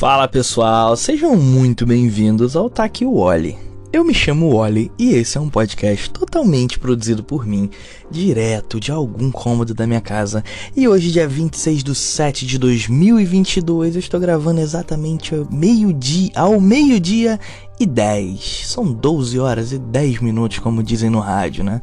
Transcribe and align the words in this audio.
Fala 0.00 0.26
pessoal, 0.26 0.96
sejam 0.96 1.36
muito 1.36 1.84
bem-vindos 1.84 2.56
ao 2.56 2.70
Taque 2.70 3.04
Wally. 3.04 3.58
Eu 3.92 4.02
me 4.02 4.14
chamo 4.14 4.56
Wally 4.56 4.90
e 4.98 5.10
esse 5.10 5.36
é 5.36 5.40
um 5.42 5.50
podcast 5.50 6.08
totalmente 6.08 6.78
produzido 6.78 7.22
por 7.22 7.44
mim, 7.44 7.68
direto 8.10 8.80
de 8.80 8.90
algum 8.90 9.30
cômodo 9.30 9.74
da 9.74 9.86
minha 9.86 10.00
casa. 10.00 10.42
E 10.74 10.88
hoje, 10.88 11.12
dia 11.12 11.28
26 11.28 11.84
de 11.84 11.94
7 11.94 12.46
de 12.46 12.56
2022, 12.56 13.94
eu 13.94 13.98
estou 13.98 14.18
gravando 14.18 14.62
exatamente 14.62 15.34
ao 15.34 15.46
meio-dia, 15.52 16.30
ao 16.34 16.58
meio-dia 16.58 17.38
e 17.78 17.84
10. 17.84 18.68
São 18.68 18.90
12 18.90 19.38
horas 19.38 19.70
e 19.70 19.78
10 19.78 20.20
minutos, 20.20 20.60
como 20.60 20.82
dizem 20.82 21.10
no 21.10 21.20
rádio, 21.20 21.62
né? 21.62 21.82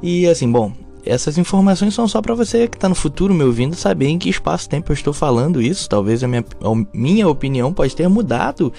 E 0.00 0.24
assim, 0.28 0.48
bom, 0.48 0.72
essas 1.06 1.38
informações 1.38 1.94
são 1.94 2.06
só 2.08 2.20
para 2.20 2.34
você 2.34 2.66
que 2.66 2.76
tá 2.76 2.88
no 2.88 2.94
futuro 2.94 3.32
me 3.32 3.44
ouvindo 3.44 3.76
saber 3.76 4.08
em 4.08 4.18
que 4.18 4.28
espaço-tempo 4.28 4.90
eu 4.90 4.94
estou 4.94 5.12
falando 5.12 5.62
isso. 5.62 5.88
Talvez 5.88 6.22
a 6.22 6.28
minha, 6.28 6.44
a 6.60 6.86
minha 6.92 7.28
opinião 7.28 7.72
pode 7.72 7.94
ter 7.94 8.08
mudado. 8.08 8.72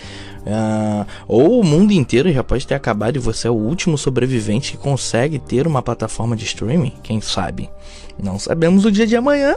Uh, 0.46 1.06
ou 1.28 1.60
o 1.60 1.64
mundo 1.64 1.92
inteiro 1.92 2.32
já 2.32 2.44
pode 2.44 2.68
ter 2.68 2.76
acabado 2.76 3.16
e 3.16 3.20
você 3.20 3.48
é 3.48 3.52
o 3.52 3.56
último 3.56 3.98
sobrevivente 3.98 4.72
que 4.72 4.78
consegue 4.78 5.40
ter 5.40 5.66
uma 5.66 5.82
plataforma 5.82 6.36
de 6.36 6.46
streaming. 6.46 6.94
Quem 7.02 7.22
sabe? 7.22 7.70
Não 8.22 8.38
sabemos 8.38 8.86
o 8.86 8.92
dia 8.92 9.08
de 9.08 9.16
amanhã. 9.16 9.56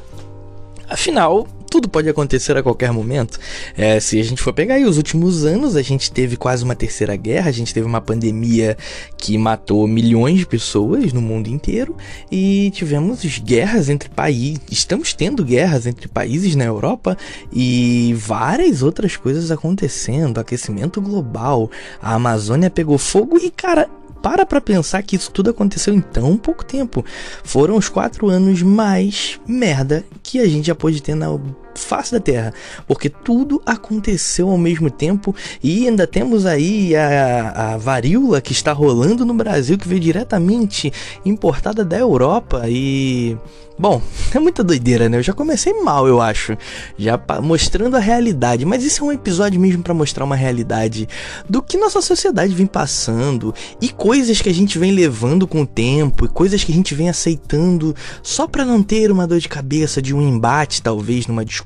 Afinal, 0.88 1.46
tudo 1.70 1.88
pode 1.88 2.08
acontecer 2.08 2.56
a 2.56 2.62
qualquer 2.62 2.92
momento. 2.92 3.38
É, 3.76 4.00
se 4.00 4.18
a 4.18 4.24
gente 4.24 4.42
for 4.42 4.52
pegar 4.52 4.74
aí 4.74 4.84
os 4.84 4.96
últimos 4.96 5.44
anos, 5.46 5.76
a 5.76 5.82
gente 5.82 6.10
teve 6.10 6.36
quase 6.36 6.64
uma 6.64 6.74
terceira 6.74 7.14
guerra, 7.14 7.48
a 7.48 7.52
gente 7.52 7.72
teve 7.72 7.86
uma 7.86 8.00
pandemia 8.00 8.76
que 9.16 9.38
matou 9.38 9.86
milhões 9.86 10.40
de 10.40 10.46
pessoas 10.46 11.12
no 11.12 11.22
mundo 11.22 11.48
inteiro 11.48 11.96
e 12.30 12.72
tivemos 12.74 13.20
guerras 13.38 13.88
entre 13.88 14.08
países, 14.08 14.60
estamos 14.70 15.14
tendo 15.14 15.44
guerras 15.44 15.86
entre 15.86 16.08
países 16.08 16.56
na 16.56 16.64
Europa 16.64 17.16
e 17.52 18.14
várias 18.18 18.82
outras 18.82 19.16
coisas 19.16 19.50
acontecendo, 19.52 20.38
aquecimento 20.38 21.00
global, 21.00 21.70
a 22.02 22.14
Amazônia 22.14 22.68
pegou 22.68 22.98
fogo 22.98 23.38
e 23.38 23.50
cara, 23.50 23.88
para 24.22 24.44
pra 24.44 24.60
pensar 24.60 25.02
que 25.02 25.16
isso 25.16 25.30
tudo 25.30 25.50
aconteceu 25.50 25.94
em 25.94 26.00
tão 26.00 26.36
pouco 26.36 26.64
tempo. 26.64 27.04
Foram 27.42 27.76
os 27.76 27.88
quatro 27.88 28.28
anos 28.28 28.62
mais 28.62 29.40
merda 29.46 30.04
que 30.22 30.38
a 30.40 30.46
gente 30.46 30.66
já 30.66 30.74
pôde 30.74 31.02
ter 31.02 31.14
na 31.14 31.30
face 31.74 32.12
da 32.12 32.20
Terra, 32.20 32.52
porque 32.86 33.08
tudo 33.08 33.60
aconteceu 33.64 34.50
ao 34.50 34.58
mesmo 34.58 34.90
tempo 34.90 35.34
e 35.62 35.86
ainda 35.86 36.06
temos 36.06 36.46
aí 36.46 36.94
a, 36.96 37.74
a 37.74 37.76
varíola 37.76 38.40
que 38.40 38.52
está 38.52 38.72
rolando 38.72 39.24
no 39.24 39.34
Brasil, 39.34 39.78
que 39.78 39.88
veio 39.88 40.00
diretamente 40.00 40.92
importada 41.24 41.84
da 41.84 41.98
Europa 41.98 42.64
e 42.68 43.36
Bom, 43.80 44.02
é 44.34 44.38
muita 44.38 44.62
doideira, 44.62 45.08
né? 45.08 45.16
Eu 45.16 45.22
já 45.22 45.32
comecei 45.32 45.72
mal, 45.72 46.06
eu 46.06 46.20
acho. 46.20 46.54
Já 46.98 47.18
mostrando 47.42 47.96
a 47.96 47.98
realidade. 47.98 48.66
Mas 48.66 48.84
isso 48.84 49.02
é 49.02 49.06
um 49.06 49.12
episódio 49.12 49.58
mesmo 49.58 49.82
para 49.82 49.94
mostrar 49.94 50.22
uma 50.22 50.36
realidade 50.36 51.08
do 51.48 51.62
que 51.62 51.78
nossa 51.78 52.02
sociedade 52.02 52.54
vem 52.54 52.66
passando 52.66 53.54
e 53.80 53.88
coisas 53.88 54.42
que 54.42 54.50
a 54.50 54.54
gente 54.54 54.78
vem 54.78 54.92
levando 54.92 55.46
com 55.46 55.62
o 55.62 55.66
tempo 55.66 56.26
e 56.26 56.28
coisas 56.28 56.62
que 56.62 56.72
a 56.72 56.74
gente 56.74 56.94
vem 56.94 57.08
aceitando 57.08 57.96
só 58.22 58.46
para 58.46 58.66
não 58.66 58.82
ter 58.82 59.10
uma 59.10 59.26
dor 59.26 59.38
de 59.38 59.48
cabeça 59.48 60.02
de 60.02 60.14
um 60.14 60.20
embate, 60.20 60.82
talvez, 60.82 61.26
numa 61.26 61.42
discussão. 61.42 61.59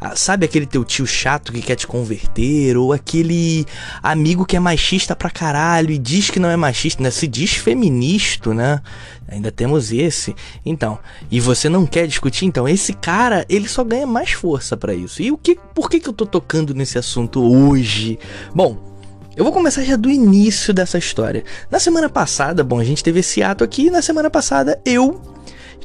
Ah, 0.00 0.14
sabe 0.16 0.44
aquele 0.44 0.66
teu 0.66 0.84
tio 0.84 1.06
chato 1.06 1.52
que 1.52 1.60
quer 1.62 1.76
te 1.76 1.86
converter? 1.86 2.76
Ou 2.76 2.92
aquele 2.92 3.66
amigo 4.02 4.44
que 4.44 4.56
é 4.56 4.60
machista 4.60 5.14
pra 5.14 5.30
caralho 5.30 5.90
e 5.90 5.98
diz 5.98 6.30
que 6.30 6.38
não 6.38 6.48
é 6.48 6.56
machista, 6.56 7.02
né? 7.02 7.10
Se 7.10 7.26
diz 7.26 7.52
feminista, 7.52 8.54
né? 8.54 8.80
Ainda 9.28 9.52
temos 9.52 9.92
esse. 9.92 10.34
Então, 10.64 10.98
e 11.30 11.40
você 11.40 11.68
não 11.68 11.86
quer 11.86 12.06
discutir? 12.06 12.46
Então, 12.46 12.68
esse 12.68 12.92
cara, 12.92 13.44
ele 13.48 13.68
só 13.68 13.84
ganha 13.84 14.06
mais 14.06 14.32
força 14.32 14.76
para 14.76 14.94
isso. 14.94 15.22
E 15.22 15.30
o 15.30 15.38
que, 15.38 15.56
por 15.74 15.88
que, 15.88 16.00
que 16.00 16.08
eu 16.08 16.12
tô 16.12 16.26
tocando 16.26 16.74
nesse 16.74 16.98
assunto 16.98 17.40
hoje? 17.42 18.18
Bom, 18.54 18.90
eu 19.36 19.44
vou 19.44 19.52
começar 19.52 19.82
já 19.82 19.96
do 19.96 20.10
início 20.10 20.74
dessa 20.74 20.98
história. 20.98 21.44
Na 21.70 21.78
semana 21.78 22.08
passada, 22.08 22.64
bom, 22.64 22.80
a 22.80 22.84
gente 22.84 23.02
teve 23.02 23.20
esse 23.20 23.42
ato 23.42 23.62
aqui, 23.62 23.88
na 23.90 24.02
semana 24.02 24.28
passada 24.28 24.80
eu 24.84 25.20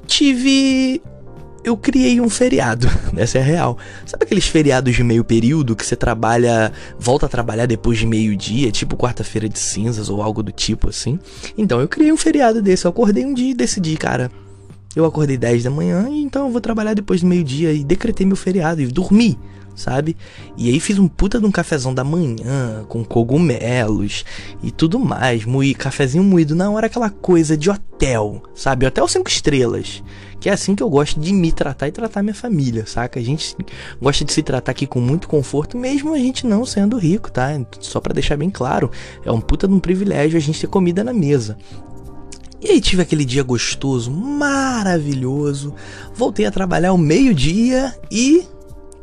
tive 0.07 1.01
eu 1.65 1.75
criei 1.75 2.21
um 2.21 2.29
feriado. 2.29 2.87
Essa 3.17 3.39
é 3.39 3.41
a 3.41 3.43
real. 3.43 3.77
Sabe 4.05 4.23
aqueles 4.23 4.45
feriados 4.45 4.95
de 4.95 5.03
meio 5.03 5.23
período 5.23 5.75
que 5.75 5.83
você 5.83 5.95
trabalha, 5.95 6.71
volta 6.99 7.25
a 7.25 7.29
trabalhar 7.29 7.65
depois 7.65 7.97
de 7.97 8.05
meio-dia, 8.05 8.71
tipo 8.71 8.95
quarta-feira 8.95 9.49
de 9.49 9.57
cinzas 9.57 10.07
ou 10.07 10.21
algo 10.21 10.43
do 10.43 10.51
tipo 10.51 10.89
assim? 10.89 11.19
Então 11.57 11.81
eu 11.81 11.87
criei 11.87 12.11
um 12.11 12.17
feriado 12.17 12.61
desse. 12.61 12.85
Eu 12.85 12.91
acordei 12.91 13.25
um 13.25 13.33
dia 13.33 13.49
e 13.49 13.55
decidi, 13.55 13.97
cara. 13.97 14.31
Eu 14.95 15.05
acordei 15.05 15.35
10 15.35 15.63
da 15.63 15.69
manhã, 15.71 16.07
então 16.09 16.45
eu 16.45 16.51
vou 16.51 16.61
trabalhar 16.61 16.93
depois 16.93 17.19
do 17.19 17.27
meio-dia 17.27 17.73
e 17.73 17.83
decretei 17.83 18.25
meu 18.25 18.37
feriado 18.37 18.81
e 18.81 18.87
dormi 18.87 19.37
sabe? 19.75 20.15
E 20.57 20.69
aí 20.69 20.79
fiz 20.79 20.97
um 20.97 21.07
puta 21.07 21.39
de 21.39 21.45
um 21.45 21.51
cafezão 21.51 21.93
da 21.93 22.03
manhã, 22.03 22.85
com 22.87 23.03
cogumelos 23.03 24.23
e 24.63 24.71
tudo 24.71 24.97
mais, 24.97 25.43
moí, 25.43 25.75
cafezinho 25.75 26.23
moído 26.23 26.55
na 26.55 26.71
hora, 26.71 26.87
aquela 26.87 27.09
coisa 27.09 27.57
de 27.57 27.69
hotel, 27.69 28.41
sabe? 28.55 28.85
Hotel 28.85 29.07
cinco 29.07 29.29
estrelas. 29.29 30.01
Que 30.45 30.49
é 30.49 30.53
assim 30.53 30.75
que 30.75 30.83
eu 30.83 30.89
gosto 30.91 31.19
de 31.19 31.33
me 31.33 31.51
tratar 31.51 31.87
e 31.87 31.91
tratar 31.91 32.21
minha 32.21 32.35
família, 32.35 32.85
saca? 32.85 33.19
A 33.19 33.23
gente 33.23 33.57
gosta 33.99 34.23
de 34.23 34.31
se 34.31 34.43
tratar 34.43 34.73
aqui 34.73 34.85
com 34.85 35.01
muito 35.01 35.27
conforto, 35.27 35.75
mesmo 35.75 36.13
a 36.13 36.19
gente 36.19 36.45
não 36.45 36.63
sendo 36.63 36.99
rico, 36.99 37.31
tá? 37.31 37.49
Só 37.79 37.99
para 37.99 38.13
deixar 38.13 38.37
bem 38.37 38.51
claro, 38.51 38.91
é 39.25 39.31
um 39.31 39.41
puta 39.41 39.67
de 39.67 39.73
um 39.73 39.79
privilégio 39.79 40.37
a 40.37 40.39
gente 40.39 40.61
ter 40.61 40.67
comida 40.67 41.03
na 41.03 41.11
mesa. 41.11 41.57
E 42.61 42.69
aí 42.69 42.79
tive 42.79 43.01
aquele 43.01 43.25
dia 43.25 43.41
gostoso, 43.41 44.11
maravilhoso. 44.11 45.73
Voltei 46.13 46.45
a 46.45 46.51
trabalhar 46.51 46.89
ao 46.89 46.97
meio-dia 46.99 47.91
e 48.11 48.45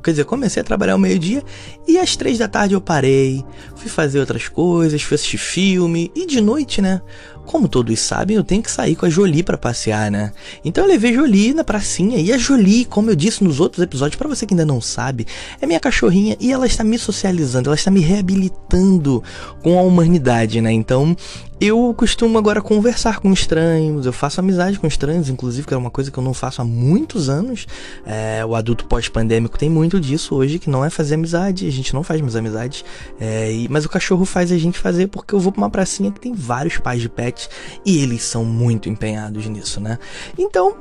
Quer 0.02 0.10
dizer, 0.10 0.24
comecei 0.24 0.60
a 0.60 0.64
trabalhar 0.64 0.94
ao 0.94 0.98
meio-dia 0.98 1.44
e 1.86 1.96
às 1.96 2.16
três 2.16 2.36
da 2.36 2.48
tarde 2.48 2.74
eu 2.74 2.80
parei, 2.80 3.44
fui 3.76 3.88
fazer 3.88 4.18
outras 4.18 4.48
coisas, 4.48 5.00
fui 5.00 5.14
assistir 5.14 5.38
filme 5.38 6.10
e 6.14 6.26
de 6.26 6.40
noite, 6.40 6.82
né? 6.82 7.00
Como 7.44 7.68
todos 7.68 7.98
sabem, 8.00 8.36
eu 8.36 8.44
tenho 8.44 8.62
que 8.62 8.70
sair 8.70 8.94
com 8.94 9.04
a 9.04 9.10
Jolie 9.10 9.42
para 9.42 9.58
passear, 9.58 10.10
né? 10.10 10.32
Então 10.64 10.84
eu 10.84 10.90
levei 10.90 11.12
Jolie 11.12 11.52
na 11.52 11.64
pracinha 11.64 12.18
e 12.18 12.32
a 12.32 12.38
Jolie, 12.38 12.84
como 12.84 13.10
eu 13.10 13.16
disse 13.16 13.42
nos 13.42 13.60
outros 13.60 13.82
episódios, 13.82 14.16
para 14.16 14.28
você 14.28 14.46
que 14.46 14.54
ainda 14.54 14.64
não 14.64 14.80
sabe, 14.80 15.26
é 15.60 15.66
minha 15.66 15.80
cachorrinha 15.80 16.36
e 16.40 16.52
ela 16.52 16.66
está 16.66 16.84
me 16.84 16.98
socializando, 16.98 17.68
ela 17.68 17.76
está 17.76 17.90
me 17.90 18.00
reabilitando 18.00 19.22
com 19.62 19.78
a 19.78 19.82
humanidade, 19.82 20.60
né? 20.60 20.72
Então 20.72 21.16
eu 21.64 21.94
costumo 21.96 22.36
agora 22.38 22.60
conversar 22.60 23.20
com 23.20 23.32
estranhos, 23.32 24.04
eu 24.04 24.12
faço 24.12 24.40
amizade 24.40 24.80
com 24.80 24.86
estranhos, 24.88 25.28
inclusive, 25.28 25.64
que 25.64 25.72
é 25.72 25.76
uma 25.76 25.92
coisa 25.92 26.10
que 26.10 26.18
eu 26.18 26.22
não 26.22 26.34
faço 26.34 26.60
há 26.60 26.64
muitos 26.64 27.28
anos. 27.28 27.68
É, 28.04 28.44
o 28.44 28.56
adulto 28.56 28.84
pós-pandêmico 28.86 29.56
tem 29.56 29.70
muito 29.70 30.00
disso 30.00 30.34
hoje, 30.34 30.58
que 30.58 30.68
não 30.68 30.84
é 30.84 30.90
fazer 30.90 31.14
amizade, 31.14 31.68
a 31.68 31.70
gente 31.70 31.94
não 31.94 32.02
faz 32.02 32.20
mais 32.20 32.34
amizades. 32.34 32.84
É, 33.20 33.52
e, 33.52 33.68
mas 33.68 33.84
o 33.84 33.88
cachorro 33.88 34.24
faz 34.24 34.50
a 34.50 34.58
gente 34.58 34.76
fazer 34.76 35.06
porque 35.06 35.36
eu 35.36 35.38
vou 35.38 35.52
pra 35.52 35.60
uma 35.60 35.70
pracinha 35.70 36.10
que 36.10 36.18
tem 36.18 36.34
vários 36.34 36.78
pais 36.78 37.00
de 37.00 37.08
pet 37.08 37.48
e 37.86 38.02
eles 38.02 38.24
são 38.24 38.44
muito 38.44 38.88
empenhados 38.88 39.46
nisso, 39.46 39.80
né? 39.80 40.00
Então, 40.36 40.74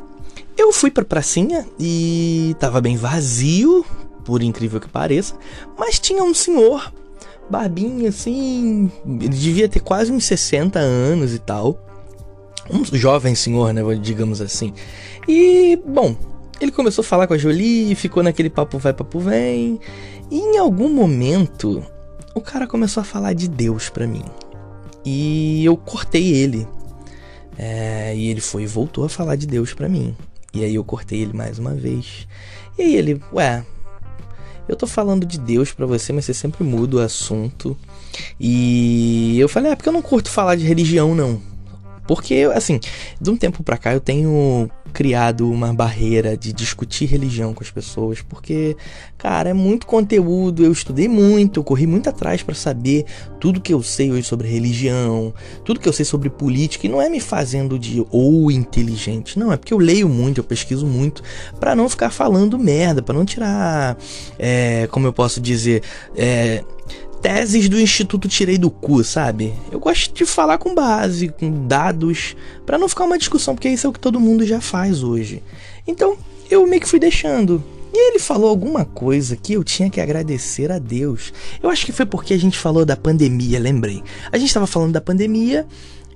eu 0.58 0.74
fui 0.74 0.90
pra 0.90 1.06
pracinha 1.06 1.63
e 1.80 2.56
tava 2.59 2.81
bem 2.81 2.98
vazio, 2.98 3.86
por 4.25 4.42
incrível 4.42 4.80
que 4.80 4.90
pareça, 4.90 5.36
mas 5.78 6.00
tinha 6.00 6.24
um 6.24 6.34
senhor 6.34 6.92
barbinha 7.51 8.09
assim. 8.09 8.91
Ele 9.06 9.29
devia 9.29 9.69
ter 9.69 9.81
quase 9.81 10.12
uns 10.12 10.25
60 10.25 10.79
anos 10.79 11.34
e 11.34 11.39
tal. 11.39 11.79
Um 12.69 12.84
jovem 12.85 13.35
senhor, 13.35 13.73
né? 13.73 13.81
Digamos 13.95 14.41
assim. 14.41 14.73
E, 15.28 15.79
bom, 15.85 16.16
ele 16.59 16.72
começou 16.72 17.01
a 17.01 17.06
falar 17.06 17.28
com 17.28 17.34
a 17.34 17.38
Jolie, 17.38 17.94
ficou 17.95 18.23
naquele 18.23 18.50
papo 18.50 18.78
vai, 18.78 18.94
papo 18.94 19.19
vem. 19.19 19.79
E 20.29 20.39
em 20.39 20.57
algum 20.57 20.89
momento, 20.89 21.84
o 22.34 22.39
cara 22.39 22.66
começou 22.66 23.01
a 23.01 23.03
falar 23.03 23.34
de 23.34 23.47
Deus 23.47 23.89
pra 23.89 24.07
mim. 24.07 24.23
E 25.03 25.66
eu 25.66 25.75
cortei 25.75 26.33
ele. 26.33 26.68
É, 27.57 28.16
e 28.16 28.29
ele 28.29 28.41
foi 28.41 28.63
e 28.63 28.68
voltou 28.68 29.03
a 29.03 29.09
falar 29.09 29.35
de 29.35 29.45
Deus 29.45 29.73
pra 29.73 29.89
mim. 29.89 30.15
E 30.54 30.63
aí 30.63 30.75
eu 30.75 30.83
cortei 30.83 31.21
ele 31.21 31.33
mais 31.33 31.59
uma 31.59 31.74
vez. 31.74 32.27
E 32.77 32.83
aí 32.83 32.95
ele, 32.95 33.21
ué, 33.33 33.65
eu 34.68 34.75
tô 34.75 34.88
falando 34.88 35.25
de 35.25 35.40
Deus 35.40 35.72
para 35.72 35.86
você, 35.86 36.13
mas 36.13 36.25
você 36.25 36.34
sempre 36.34 36.63
muda 36.63 36.98
o 36.98 37.00
assunto. 37.00 37.78
E 38.40 39.40
eu 39.40 39.50
falei, 39.50 39.72
é 39.72 39.75
porque 39.75 39.90
eu 39.90 39.94
não 39.94 40.02
curto 40.02 40.30
falar 40.30 40.56
de 40.56 40.66
religião, 40.66 41.16
não. 41.16 41.42
Porque, 42.08 42.50
assim, 42.54 42.80
de 43.19 43.30
um 43.30 43.38
tempo 43.38 43.63
pra 43.63 43.78
cá 43.78 43.94
eu 43.94 44.02
tenho 44.02 44.69
criado 44.92 45.50
uma 45.50 45.74
barreira 45.74 46.38
de 46.38 46.54
discutir 46.54 47.06
religião 47.06 47.54
com 47.54 47.64
as 47.64 47.72
pessoas, 47.72 48.22
porque, 48.22 48.76
cara, 49.18 49.50
é 49.50 49.54
muito 49.54 49.88
conteúdo, 49.88 50.64
eu 50.64 50.72
estudei 50.72 51.08
muito, 51.08 51.60
eu 51.60 51.64
corri 51.64 51.88
muito 51.88 52.10
atrás 52.10 52.44
para 52.44 52.54
saber 52.54 53.06
tudo 53.40 53.62
que 53.62 53.74
eu 53.74 53.82
sei 53.82 54.12
hoje 54.12 54.24
sobre 54.24 54.48
religião, 54.48 55.34
tudo 55.64 55.80
que 55.80 55.88
eu 55.88 55.94
sei 55.94 56.06
sobre 56.06 56.30
política, 56.30 56.86
e 56.86 56.90
não 56.90 57.02
é 57.02 57.10
me 57.10 57.20
fazendo 57.20 57.80
de 57.80 58.06
ou 58.12 58.52
inteligente, 58.52 59.40
não, 59.40 59.52
é 59.52 59.58
porque 59.58 59.74
eu 59.74 59.78
leio 59.78 60.08
muito, 60.08 60.40
eu 60.40 60.44
pesquiso 60.44 60.86
muito, 60.86 61.24
para 61.60 61.76
não 61.76 61.90
ficar 61.90 62.10
falando 62.10 62.60
merda, 62.60 63.02
para 63.02 63.16
não 63.16 63.26
tirar, 63.26 63.98
é, 64.38 64.88
como 64.92 65.08
eu 65.08 65.14
posso 65.14 65.40
dizer, 65.40 65.82
é, 66.16 66.64
teses 67.21 67.69
do 67.69 67.79
instituto 67.79 68.27
tirei 68.27 68.57
do 68.57 68.69
cu, 68.69 69.03
sabe? 69.03 69.53
Eu 69.71 69.79
gosto 69.79 70.13
de 70.13 70.25
falar 70.25 70.57
com 70.57 70.73
base, 70.73 71.29
com 71.29 71.68
dados, 71.68 72.35
para 72.65 72.77
não 72.77 72.89
ficar 72.89 73.06
uma 73.06 73.18
discussão, 73.18 73.56
porque 73.56 73.69
isso 73.69 73.85
é 73.85 73.89
o 73.89 73.94
que 73.94 74.00
todo 74.00 74.19
mundo 74.19 74.45
já 74.45 74.59
faz 74.59 75.03
hoje. 75.03 75.44
Então, 75.88 76.18
eu 76.50 76.65
meio 76.65 76.81
que 76.81 76.89
fui 76.89 77.00
deixando. 77.00 77.63
E 77.94 78.09
ele 78.09 78.19
falou 78.19 78.50
alguma 78.50 78.85
coisa 78.85 79.35
que 79.35 79.53
eu 79.53 79.63
tinha 79.63 79.89
que 79.89 80.00
agradecer 80.00 80.71
a 80.71 80.79
Deus. 80.79 81.33
Eu 81.62 81.69
acho 81.69 81.85
que 81.85 81.91
foi 81.91 82.06
porque 82.06 82.33
a 82.33 82.39
gente 82.39 82.57
falou 82.57 82.85
da 82.85 82.95
pandemia, 82.95 83.59
lembrei. 83.59 84.01
A 84.31 84.38
gente 84.38 84.47
estava 84.47 84.65
falando 84.65 84.94
da 84.94 85.01
pandemia 85.01 85.68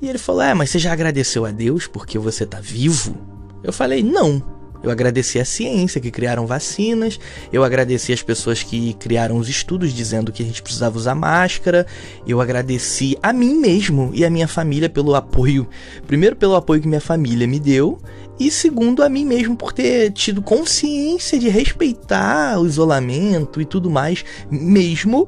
e 0.01 0.07
ele 0.07 0.17
falou: 0.17 0.41
É, 0.41 0.53
mas 0.53 0.69
você 0.69 0.79
já 0.79 0.93
agradeceu 0.93 1.45
a 1.45 1.51
Deus 1.51 1.85
porque 1.85 2.17
você 2.17 2.45
tá 2.45 2.59
vivo? 2.61 3.17
Eu 3.61 3.73
falei: 3.73 4.01
Não. 4.01 4.54
Eu 4.85 4.91
agradeci 4.91 5.39
a 5.39 5.45
ciência 5.45 5.99
que 5.99 6.11
criaram 6.11 6.45
vacinas, 6.45 7.19
eu 7.51 7.63
agradeci 7.63 8.13
as 8.13 8.21
pessoas 8.21 8.61
que 8.61 8.93
criaram 8.93 9.35
os 9.37 9.49
estudos 9.49 9.91
dizendo 9.91 10.31
que 10.31 10.43
a 10.43 10.45
gente 10.45 10.61
precisava 10.61 10.95
usar 10.95 11.15
máscara, 11.15 11.87
eu 12.27 12.39
agradeci 12.39 13.17
a 13.23 13.33
mim 13.33 13.55
mesmo 13.55 14.11
e 14.13 14.23
a 14.23 14.29
minha 14.29 14.47
família 14.47 14.87
pelo 14.87 15.15
apoio, 15.15 15.67
primeiro 16.05 16.35
pelo 16.35 16.55
apoio 16.55 16.81
que 16.81 16.87
minha 16.87 17.01
família 17.01 17.47
me 17.47 17.59
deu 17.59 17.99
e 18.39 18.51
segundo 18.51 19.01
a 19.01 19.09
mim 19.09 19.25
mesmo 19.25 19.55
por 19.55 19.73
ter 19.73 20.11
tido 20.11 20.39
consciência 20.39 21.39
de 21.39 21.49
respeitar 21.49 22.59
o 22.59 22.67
isolamento 22.67 23.59
e 23.59 23.65
tudo 23.65 23.89
mais, 23.89 24.23
mesmo 24.51 25.27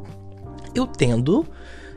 eu 0.75 0.85
tendo 0.85 1.47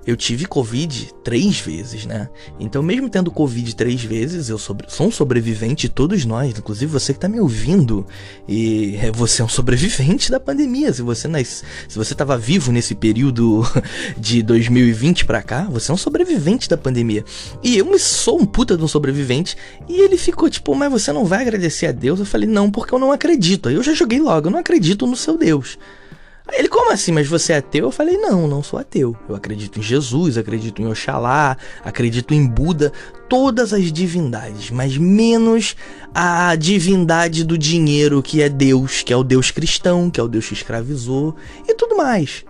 eu 0.06 0.16
tive 0.16 0.46
Covid 0.46 1.10
três 1.22 1.60
vezes, 1.60 2.06
né? 2.06 2.28
Então, 2.58 2.82
mesmo 2.82 3.08
tendo 3.08 3.30
Covid 3.30 3.74
três 3.76 4.02
vezes, 4.02 4.48
eu 4.48 4.58
sobre, 4.58 4.86
sou 4.88 5.08
um 5.08 5.10
sobrevivente, 5.10 5.88
todos 5.88 6.24
nós, 6.24 6.58
inclusive 6.58 6.90
você 6.90 7.12
que 7.12 7.20
tá 7.20 7.28
me 7.28 7.38
ouvindo, 7.38 8.06
e 8.48 8.96
é, 8.96 9.10
você 9.12 9.42
é 9.42 9.44
um 9.44 9.48
sobrevivente 9.48 10.30
da 10.30 10.40
pandemia. 10.40 10.92
Se 10.92 11.02
você 11.02 11.28
nas, 11.28 11.62
se 11.88 11.96
você 11.96 12.14
tava 12.14 12.38
vivo 12.38 12.72
nesse 12.72 12.94
período 12.94 13.62
de 14.16 14.42
2020 14.42 15.24
para 15.26 15.42
cá, 15.42 15.64
você 15.70 15.90
é 15.90 15.94
um 15.94 15.98
sobrevivente 15.98 16.68
da 16.68 16.76
pandemia. 16.76 17.24
E 17.62 17.76
eu 17.76 17.98
sou 17.98 18.40
um 18.40 18.46
puta 18.46 18.76
de 18.76 18.82
um 18.82 18.88
sobrevivente, 18.88 19.56
e 19.88 20.00
ele 20.00 20.16
ficou 20.16 20.48
tipo, 20.48 20.74
mas 20.74 20.90
você 20.90 21.12
não 21.12 21.24
vai 21.24 21.42
agradecer 21.42 21.86
a 21.86 21.92
Deus? 21.92 22.20
Eu 22.20 22.26
falei, 22.26 22.48
não, 22.48 22.70
porque 22.70 22.94
eu 22.94 22.98
não 22.98 23.12
acredito. 23.12 23.68
Aí 23.68 23.74
eu 23.74 23.82
já 23.82 23.92
joguei 23.92 24.20
logo, 24.20 24.48
eu 24.48 24.50
não 24.50 24.58
acredito 24.58 25.06
no 25.06 25.16
seu 25.16 25.36
Deus. 25.36 25.78
Ele, 26.52 26.68
como 26.68 26.92
assim? 26.92 27.12
Mas 27.12 27.28
você 27.28 27.52
é 27.52 27.56
ateu? 27.58 27.86
Eu 27.86 27.90
falei, 27.90 28.16
não, 28.16 28.46
não 28.46 28.62
sou 28.62 28.78
ateu. 28.78 29.16
Eu 29.28 29.34
acredito 29.34 29.78
em 29.78 29.82
Jesus, 29.82 30.36
acredito 30.36 30.80
em 30.82 30.86
Oxalá, 30.86 31.56
acredito 31.84 32.34
em 32.34 32.46
Buda, 32.46 32.92
todas 33.28 33.72
as 33.72 33.92
divindades, 33.92 34.70
mas 34.70 34.96
menos 34.96 35.76
a 36.14 36.54
divindade 36.56 37.44
do 37.44 37.56
dinheiro 37.56 38.22
que 38.22 38.42
é 38.42 38.48
Deus, 38.48 39.02
que 39.02 39.12
é 39.12 39.16
o 39.16 39.22
Deus 39.22 39.50
cristão, 39.50 40.10
que 40.10 40.18
é 40.18 40.22
o 40.22 40.28
Deus 40.28 40.48
que 40.48 40.54
escravizou 40.54 41.36
e 41.68 41.74
tudo 41.74 41.96
mais. 41.96 42.44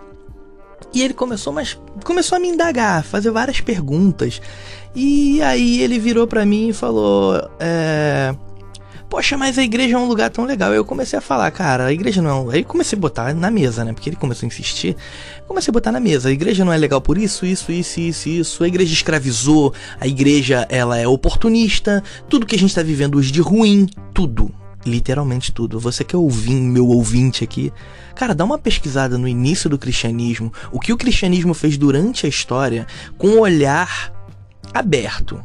E 0.92 1.02
ele 1.02 1.14
começou, 1.14 1.52
mas 1.52 1.78
começou 2.04 2.36
a 2.36 2.40
me 2.40 2.48
indagar, 2.48 3.04
fazer 3.04 3.30
várias 3.30 3.60
perguntas. 3.60 4.40
E 4.94 5.40
aí 5.42 5.80
ele 5.82 5.98
virou 5.98 6.26
para 6.26 6.44
mim 6.44 6.70
e 6.70 6.72
falou: 6.72 7.36
é, 7.60 8.34
Poxa, 9.10 9.36
mas 9.36 9.58
a 9.58 9.64
igreja 9.64 9.96
é 9.96 9.98
um 9.98 10.06
lugar 10.06 10.30
tão 10.30 10.44
legal. 10.44 10.72
Eu 10.72 10.84
comecei 10.84 11.18
a 11.18 11.20
falar, 11.20 11.50
cara, 11.50 11.86
a 11.86 11.92
igreja 11.92 12.22
não. 12.22 12.52
É 12.52 12.58
Aí 12.58 12.64
comecei 12.64 12.96
a 12.96 13.00
botar 13.00 13.34
na 13.34 13.50
mesa, 13.50 13.84
né? 13.84 13.92
Porque 13.92 14.08
ele 14.08 14.14
começou 14.14 14.46
a 14.46 14.48
insistir. 14.48 14.96
Comecei 15.48 15.72
a 15.72 15.74
botar 15.74 15.90
na 15.90 15.98
mesa. 15.98 16.28
A 16.28 16.32
igreja 16.32 16.64
não 16.64 16.72
é 16.72 16.78
legal 16.78 17.00
por 17.00 17.18
isso, 17.18 17.44
isso, 17.44 17.72
isso, 17.72 17.98
isso, 17.98 18.28
isso. 18.28 18.62
A 18.62 18.68
igreja 18.68 18.92
escravizou. 18.92 19.74
A 20.00 20.06
igreja, 20.06 20.64
ela 20.68 20.96
é 20.96 21.08
oportunista. 21.08 22.04
Tudo 22.28 22.46
que 22.46 22.54
a 22.54 22.58
gente 22.58 22.72
tá 22.72 22.84
vivendo 22.84 23.18
hoje 23.18 23.32
de 23.32 23.40
ruim, 23.40 23.88
tudo. 24.14 24.48
Literalmente 24.86 25.50
tudo. 25.50 25.80
Você 25.80 26.04
que 26.04 26.14
é 26.14 26.18
ouvinte, 26.18 26.62
meu 26.62 26.86
ouvinte 26.86 27.42
aqui, 27.42 27.72
cara, 28.14 28.32
dá 28.32 28.44
uma 28.44 28.58
pesquisada 28.58 29.18
no 29.18 29.26
início 29.26 29.68
do 29.68 29.76
cristianismo. 29.76 30.52
O 30.70 30.78
que 30.78 30.92
o 30.92 30.96
cristianismo 30.96 31.52
fez 31.52 31.76
durante 31.76 32.26
a 32.26 32.28
história 32.28 32.86
com 33.18 33.26
um 33.26 33.40
olhar 33.40 34.12
aberto 34.72 35.44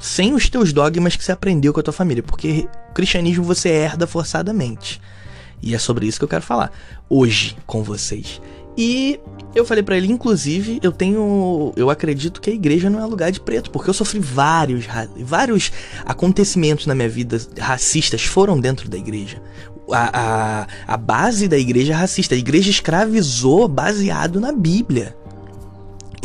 sem 0.00 0.34
os 0.34 0.48
teus 0.48 0.72
dogmas 0.72 1.16
que 1.16 1.24
você 1.24 1.32
aprendeu 1.32 1.72
com 1.72 1.80
a 1.80 1.82
tua 1.82 1.92
família, 1.92 2.22
porque 2.22 2.68
cristianismo 2.94 3.44
você 3.44 3.68
herda 3.68 4.06
forçadamente. 4.06 5.00
E 5.62 5.74
é 5.74 5.78
sobre 5.78 6.06
isso 6.06 6.18
que 6.18 6.24
eu 6.24 6.28
quero 6.28 6.42
falar 6.42 6.70
hoje 7.08 7.56
com 7.66 7.82
vocês. 7.82 8.40
E 8.76 9.18
eu 9.54 9.64
falei 9.64 9.82
para 9.82 9.96
ele, 9.96 10.12
inclusive, 10.12 10.78
eu 10.82 10.92
tenho, 10.92 11.72
eu 11.76 11.88
acredito 11.88 12.42
que 12.42 12.50
a 12.50 12.52
igreja 12.52 12.90
não 12.90 13.00
é 13.00 13.06
lugar 13.06 13.32
de 13.32 13.40
preto, 13.40 13.70
porque 13.70 13.88
eu 13.88 13.94
sofri 13.94 14.20
vários 14.20 14.84
vários 15.22 15.72
acontecimentos 16.04 16.86
na 16.86 16.94
minha 16.94 17.08
vida 17.08 17.40
racistas 17.58 18.22
foram 18.22 18.60
dentro 18.60 18.88
da 18.88 18.98
igreja. 18.98 19.40
A, 19.90 20.20
a, 20.20 20.66
a 20.86 20.96
base 20.96 21.48
da 21.48 21.56
igreja 21.56 21.94
é 21.94 21.96
racista, 21.96 22.34
a 22.34 22.38
igreja 22.38 22.68
escravizou 22.68 23.66
baseado 23.66 24.40
na 24.40 24.52
Bíblia. 24.52 25.16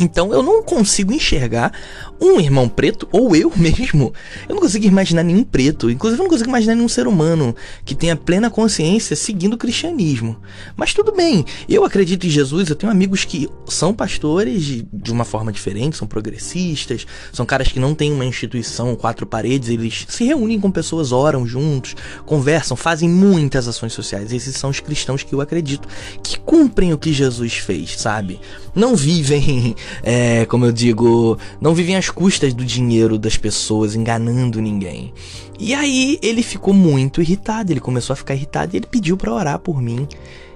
Então 0.02 0.32
eu 0.32 0.42
não 0.42 0.62
consigo 0.62 1.12
enxergar 1.12 1.72
um 2.20 2.40
irmão 2.40 2.68
preto, 2.68 3.08
ou 3.12 3.34
eu 3.34 3.52
mesmo. 3.56 4.12
Eu 4.48 4.56
não 4.56 4.62
consigo 4.62 4.84
imaginar 4.84 5.22
nenhum 5.22 5.44
preto. 5.44 5.90
Inclusive, 5.90 6.20
eu 6.20 6.24
não 6.24 6.30
consigo 6.30 6.48
imaginar 6.48 6.74
nenhum 6.74 6.88
ser 6.88 7.06
humano 7.06 7.54
que 7.84 7.94
tenha 7.94 8.16
plena 8.16 8.50
consciência 8.50 9.14
seguindo 9.14 9.54
o 9.54 9.58
cristianismo. 9.58 10.36
Mas 10.76 10.92
tudo 10.92 11.12
bem, 11.12 11.44
eu 11.68 11.84
acredito 11.84 12.26
em 12.26 12.30
Jesus. 12.30 12.68
Eu 12.68 12.76
tenho 12.76 12.90
amigos 12.90 13.24
que 13.24 13.48
são 13.66 13.94
pastores 13.94 14.64
de, 14.64 14.86
de 14.92 15.12
uma 15.12 15.24
forma 15.24 15.52
diferente, 15.52 15.96
são 15.96 16.06
progressistas, 16.06 17.06
são 17.32 17.46
caras 17.46 17.68
que 17.68 17.80
não 17.80 17.94
têm 17.94 18.12
uma 18.12 18.24
instituição, 18.24 18.96
quatro 18.96 19.26
paredes, 19.26 19.68
eles 19.68 20.04
se 20.08 20.24
reúnem 20.24 20.60
com 20.60 20.70
pessoas, 20.70 21.12
oram 21.12 21.46
juntos, 21.46 21.94
conversam, 22.26 22.76
fazem 22.76 23.08
muitas 23.08 23.68
ações 23.68 23.92
sociais. 23.92 24.32
Esses 24.32 24.56
são 24.56 24.70
os 24.70 24.80
cristãos 24.80 25.22
que 25.22 25.34
eu 25.34 25.40
acredito 25.40 25.88
que 26.22 26.38
cumprem 26.38 26.92
o 26.92 26.98
que 26.98 27.12
Jesus 27.12 27.54
fez, 27.54 27.98
sabe? 27.98 28.40
Não 28.74 28.96
vivem 28.96 29.74
é, 30.02 30.44
como 30.46 30.64
eu 30.64 30.72
digo, 30.72 31.38
não 31.60 31.74
vivem 31.74 31.96
às 31.96 32.10
custas 32.10 32.54
do 32.54 32.64
dinheiro 32.64 33.18
das 33.18 33.36
pessoas, 33.36 33.94
enganando 33.94 34.60
ninguém. 34.60 35.12
E 35.58 35.74
aí 35.74 36.18
ele 36.22 36.42
ficou 36.42 36.74
muito 36.74 37.20
irritado, 37.20 37.72
ele 37.72 37.80
começou 37.80 38.14
a 38.14 38.16
ficar 38.16 38.34
irritado 38.34 38.74
e 38.74 38.78
ele 38.78 38.86
pediu 38.86 39.16
para 39.16 39.32
orar 39.32 39.58
por 39.58 39.80
mim. 39.80 40.08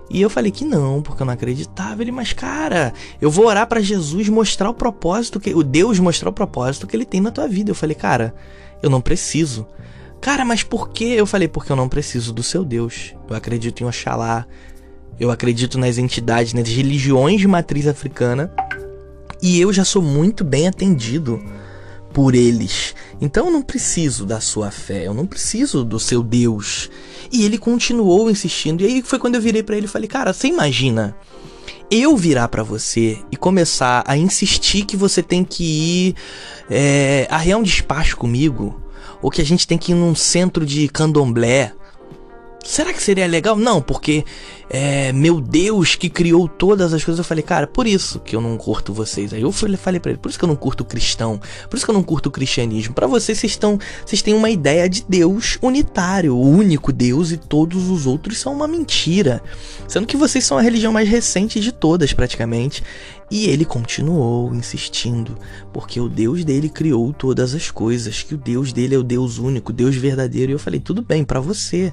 E 0.09 0.23
eu 0.23 0.31
falei 0.31 0.53
que 0.53 0.65
não, 0.65 1.03
porque 1.03 1.23
eu 1.23 1.27
não 1.27 1.35
acreditava. 1.35 2.03
Ele, 2.03 2.12
mas 2.12 2.33
cara, 2.33 2.93
eu 3.21 3.31
vou 3.31 3.47
orar 3.47 3.67
para 3.67 3.81
Jesus 3.81 4.29
mostrar 4.29 4.71
o 4.71 4.75
propósito 4.75 5.41
que 5.41 5.55
o 5.55 5.62
Deus 5.62 5.99
mostrar 5.99 6.31
o 6.31 6.32
propósito 6.32 6.87
que 6.87 6.97
ele 6.97 7.05
tem 7.05 7.21
na 7.21 7.31
tua 7.31 7.49
vida. 7.49 7.71
Eu 7.71 7.75
falei, 7.75 7.94
cara, 7.94 8.35
eu 8.82 8.89
não 8.89 9.00
preciso. 9.00 9.67
Cara, 10.21 10.44
mas 10.44 10.62
por 10.62 10.91
quê? 10.91 11.15
Eu 11.17 11.27
falei, 11.27 11.49
porque 11.49 11.71
eu 11.71 11.77
não 11.77 11.89
preciso 11.89 12.32
do 12.32 12.43
seu 12.43 12.65
Deus. 12.65 13.15
Eu 13.29 13.37
acredito 13.37 13.82
em 13.82 13.87
Oxalá. 13.87 14.47
Eu 15.19 15.31
acredito 15.31 15.79
nas 15.79 15.99
entidades, 15.99 16.53
nas 16.53 16.69
religiões 16.69 17.41
de 17.41 17.49
matriz 17.49 17.87
africana. 17.87 18.53
E 19.46 19.60
eu 19.60 19.72
já 19.72 19.84
sou 19.84 20.02
muito 20.02 20.43
bem 20.43 20.66
atendido 20.66 21.40
por 22.12 22.34
eles. 22.34 22.96
Então 23.20 23.46
eu 23.46 23.52
não 23.52 23.62
preciso 23.62 24.26
da 24.26 24.40
sua 24.40 24.72
fé, 24.72 25.06
eu 25.06 25.14
não 25.14 25.25
preciso 25.25 25.84
do 25.84 26.00
seu 26.00 26.20
Deus. 26.20 26.90
E 27.31 27.44
ele 27.44 27.56
continuou 27.56 28.29
insistindo. 28.29 28.82
E 28.82 28.86
aí 28.86 29.03
foi 29.03 29.20
quando 29.20 29.36
eu 29.36 29.41
virei 29.41 29.62
para 29.62 29.76
ele 29.76 29.86
e 29.86 29.88
falei: 29.88 30.08
"Cara, 30.08 30.32
você 30.32 30.48
imagina 30.48 31.17
eu 31.88 32.17
virar 32.17 32.48
para 32.48 32.65
você 32.65 33.20
e 33.31 33.36
começar 33.36 34.03
a 34.05 34.17
insistir 34.17 34.84
que 34.84 34.96
você 34.96 35.22
tem 35.22 35.44
que 35.44 35.62
ir 36.08 36.15
é, 36.69 37.29
arrear 37.31 37.60
um 37.60 37.62
despacho 37.62 38.17
comigo, 38.17 38.82
ou 39.22 39.31
que 39.31 39.41
a 39.41 39.46
gente 39.46 39.65
tem 39.65 39.79
que 39.79 39.93
ir 39.93 39.94
num 39.94 40.17
centro 40.17 40.67
de 40.67 40.88
candomblé, 40.88 41.72
será 42.67 42.93
que 42.93 43.03
seria 43.03 43.27
legal? 43.27 43.56
Não, 43.56 43.81
porque 43.81 44.25
é, 44.69 45.13
meu 45.13 45.41
Deus 45.41 45.94
que 45.94 46.08
criou 46.08 46.49
todas 46.49 46.93
as 46.93 47.05
coisas. 47.05 47.19
Eu 47.19 47.25
falei, 47.25 47.43
cara, 47.43 47.67
por 47.67 47.87
isso 47.87 48.19
que 48.20 48.35
eu 48.35 48.41
não 48.41 48.56
curto 48.56 48.93
vocês. 48.93 49.32
Aí 49.32 49.43
eu 49.43 49.53
falei, 49.53 49.77
falei 49.77 50.01
pra 50.01 50.11
ele, 50.11 50.19
por 50.19 50.29
isso 50.29 50.39
que 50.39 50.44
eu 50.44 50.49
não 50.49 50.56
curto 50.56 50.81
o 50.81 50.85
cristão, 50.85 51.41
por 51.70 51.77
isso 51.77 51.85
que 51.85 51.91
eu 51.91 51.94
não 51.94 52.03
curto 52.03 52.27
o 52.27 52.31
cristianismo. 52.31 52.94
Para 52.94 53.06
vocês, 53.06 53.39
vocês 53.39 53.53
estão, 53.53 53.79
vocês 54.05 54.23
têm 54.23 54.35
uma 54.35 54.51
ideia 54.51 54.89
de 54.89 55.05
Deus 55.08 55.58
unitário, 55.63 56.35
o 56.35 56.49
único 56.49 56.93
Deus 56.93 57.31
e 57.31 57.37
todos 57.37 57.89
os 57.89 58.06
outros 58.06 58.39
são 58.39 58.53
uma 58.53 58.67
mentira. 58.67 59.43
Sendo 59.87 60.06
que 60.06 60.17
vocês 60.17 60.44
são 60.44 60.58
a 60.58 60.63
religião 60.63 60.93
mais 60.93 61.08
recente 61.08 61.61
de 61.61 61.70
todas, 61.73 62.13
praticamente. 62.13 62.82
E 63.29 63.46
ele 63.46 63.65
continuou 63.65 64.55
insistindo, 64.55 65.37
porque 65.73 66.01
o 66.01 66.08
Deus 66.08 66.44
dele 66.44 66.69
criou 66.69 67.13
todas 67.13 67.55
as 67.55 67.73
coisas, 67.73 68.23
que 68.23 68.35
o 68.35 68.39
Deus 68.39 68.73
dele 68.73 68.94
é 68.94 68.99
o 68.99 69.03
Deus 69.03 69.39
único, 69.39 69.73
Deus 69.73 69.96
verdadeiro. 69.96 70.53
E 70.53 70.55
eu 70.55 70.58
falei, 70.58 70.79
tudo 70.79 71.03
bem, 71.03 71.25
para 71.25 71.41
você. 71.41 71.93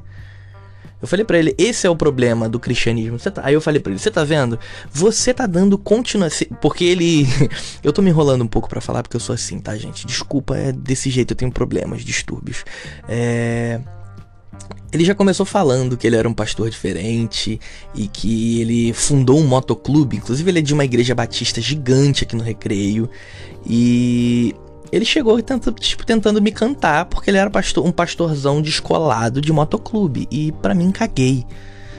Eu 1.04 1.08
falei 1.08 1.26
para 1.26 1.38
ele, 1.38 1.54
esse 1.58 1.86
é 1.86 1.90
o 1.90 1.98
problema 1.98 2.48
do 2.48 2.58
cristianismo. 2.58 3.20
Tá... 3.20 3.42
Aí 3.44 3.54
eu 3.54 3.60
falei 3.60 3.82
para 3.82 3.92
ele, 3.92 4.00
você 4.00 4.10
tá 4.10 4.24
vendo? 4.24 4.58
Você 4.90 5.34
tá 5.34 5.46
dando 5.46 5.78
continuação. 5.78 6.48
Porque 6.62 6.86
ele. 6.86 7.28
eu 7.84 7.92
tô 7.92 8.02
me 8.02 8.10
enrolando 8.10 8.42
um 8.42 8.48
pouco 8.48 8.70
para 8.70 8.80
falar, 8.80 9.04
porque 9.04 9.18
eu 9.18 9.20
sou 9.20 9.36
assim, 9.36 9.60
tá, 9.60 9.76
gente? 9.76 10.08
Desculpa, 10.08 10.56
é 10.56 10.72
desse 10.72 11.10
jeito, 11.10 11.32
eu 11.32 11.36
tenho 11.36 11.52
problemas, 11.52 12.06
distúrbios. 12.06 12.64
É. 13.06 13.82
Ele 14.94 15.04
já 15.04 15.14
começou 15.14 15.46
falando 15.46 15.98
que 15.98 16.08
ele 16.08 16.16
era 16.16 16.30
um 16.30 16.34
pastor 16.34 16.70
diferente 16.70 17.60
e 17.94 18.08
que 18.08 18.62
ele 18.62 18.94
fundou 18.94 19.38
um 19.38 19.46
motoclube. 19.46 20.16
Inclusive, 20.16 20.50
ele 20.50 20.60
é 20.60 20.62
de 20.62 20.74
uma 20.74 20.86
igreja 20.86 21.14
batista 21.14 21.60
gigante 21.60 22.24
aqui 22.24 22.34
no 22.34 22.44
Recreio. 22.44 23.10
E 23.66 24.56
ele 24.94 25.06
chegou 25.06 25.42
tentando, 25.42 25.80
tipo, 25.80 26.06
tentando 26.06 26.40
me 26.40 26.52
cantar 26.52 27.06
porque 27.06 27.32
ele 27.32 27.40
era 27.40 27.50
pastor, 27.50 27.84
um 27.84 27.92
pastorzão 27.92 28.62
descolado 28.62 29.42
de 29.42 29.52
motoclube. 29.52 30.28
E 30.30 30.52
para 30.52 30.76
mim, 30.76 30.92
caguei. 30.92 31.44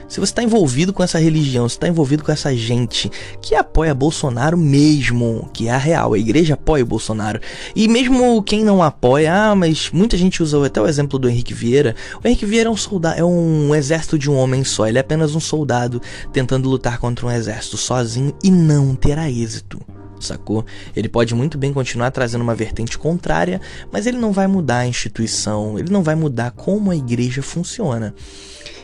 Se 0.07 0.19
você 0.19 0.31
está 0.31 0.41
envolvido 0.41 0.93
com 0.93 1.03
essa 1.03 1.19
religião, 1.19 1.67
se 1.67 1.75
está 1.75 1.89
envolvido 1.89 2.23
com 2.23 2.31
essa 2.31 2.55
gente 2.55 3.11
que 3.41 3.53
apoia 3.53 3.93
Bolsonaro 3.93 4.57
mesmo, 4.57 5.49
que 5.51 5.67
é 5.67 5.71
a 5.71 5.77
real, 5.77 6.13
a 6.13 6.17
igreja 6.17 6.53
apoia 6.53 6.83
o 6.83 6.87
Bolsonaro. 6.87 7.41
E 7.75 7.85
mesmo 7.89 8.41
quem 8.43 8.63
não 8.63 8.81
apoia, 8.81 9.33
ah, 9.33 9.55
mas 9.55 9.89
muita 9.91 10.15
gente 10.15 10.41
usa 10.41 10.65
até 10.65 10.79
o 10.79 10.87
exemplo 10.87 11.19
do 11.19 11.27
Henrique 11.27 11.53
Vieira. 11.53 11.95
O 12.23 12.25
Henrique 12.25 12.45
Vieira 12.45 12.69
é 12.69 12.71
um 12.71 12.77
soldado, 12.77 13.19
é 13.19 13.25
um 13.25 13.75
exército 13.75 14.17
de 14.17 14.31
um 14.31 14.37
homem 14.37 14.63
só. 14.63 14.87
Ele 14.87 14.99
é 14.99 15.01
apenas 15.01 15.35
um 15.35 15.39
soldado 15.41 16.01
tentando 16.31 16.69
lutar 16.69 16.97
contra 16.97 17.25
um 17.25 17.31
exército 17.31 17.75
sozinho 17.75 18.33
e 18.41 18.49
não 18.49 18.95
terá 18.95 19.29
êxito 19.29 19.81
sacou? 20.25 20.65
Ele 20.95 21.07
pode 21.07 21.33
muito 21.33 21.57
bem 21.57 21.71
continuar 21.71 22.11
trazendo 22.11 22.41
uma 22.41 22.55
vertente 22.55 22.97
contrária, 22.97 23.61
mas 23.91 24.05
ele 24.05 24.17
não 24.17 24.31
vai 24.31 24.47
mudar 24.47 24.79
a 24.79 24.87
instituição, 24.87 25.77
ele 25.79 25.91
não 25.91 26.03
vai 26.03 26.15
mudar 26.15 26.51
como 26.51 26.91
a 26.91 26.95
igreja 26.95 27.41
funciona. 27.41 28.13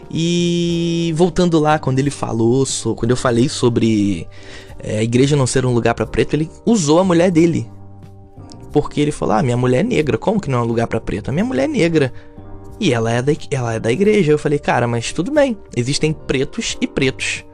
E 0.09 1.13
voltando 1.15 1.59
lá, 1.59 1.79
quando 1.79 1.99
ele 1.99 2.11
falou, 2.11 2.65
so, 2.65 2.93
quando 2.95 3.11
eu 3.11 3.17
falei 3.17 3.47
sobre 3.47 4.27
é, 4.79 4.99
a 4.99 5.03
igreja 5.03 5.35
não 5.35 5.47
ser 5.47 5.65
um 5.65 5.73
lugar 5.73 5.93
para 5.93 6.05
preto, 6.05 6.33
ele 6.33 6.49
usou 6.65 6.99
a 6.99 7.03
mulher 7.03 7.31
dele. 7.31 7.69
Porque 8.71 8.99
ele 8.99 9.11
falou: 9.11 9.35
Ah, 9.35 9.43
minha 9.43 9.57
mulher 9.57 9.79
é 9.79 9.83
negra, 9.83 10.17
como 10.17 10.39
que 10.39 10.49
não 10.49 10.59
é 10.59 10.61
um 10.61 10.65
lugar 10.65 10.87
para 10.87 10.99
preto? 10.99 11.29
A 11.29 11.31
minha 11.33 11.45
mulher 11.45 11.65
é 11.65 11.67
negra. 11.67 12.13
E 12.79 12.91
ela 12.91 13.11
é, 13.11 13.21
da, 13.21 13.31
ela 13.51 13.75
é 13.75 13.79
da 13.79 13.91
igreja. 13.91 14.31
Eu 14.31 14.39
falei, 14.39 14.57
cara, 14.57 14.87
mas 14.87 15.13
tudo 15.13 15.31
bem. 15.31 15.55
Existem 15.77 16.11
pretos 16.11 16.75
e 16.81 16.87
pretos. 16.87 17.45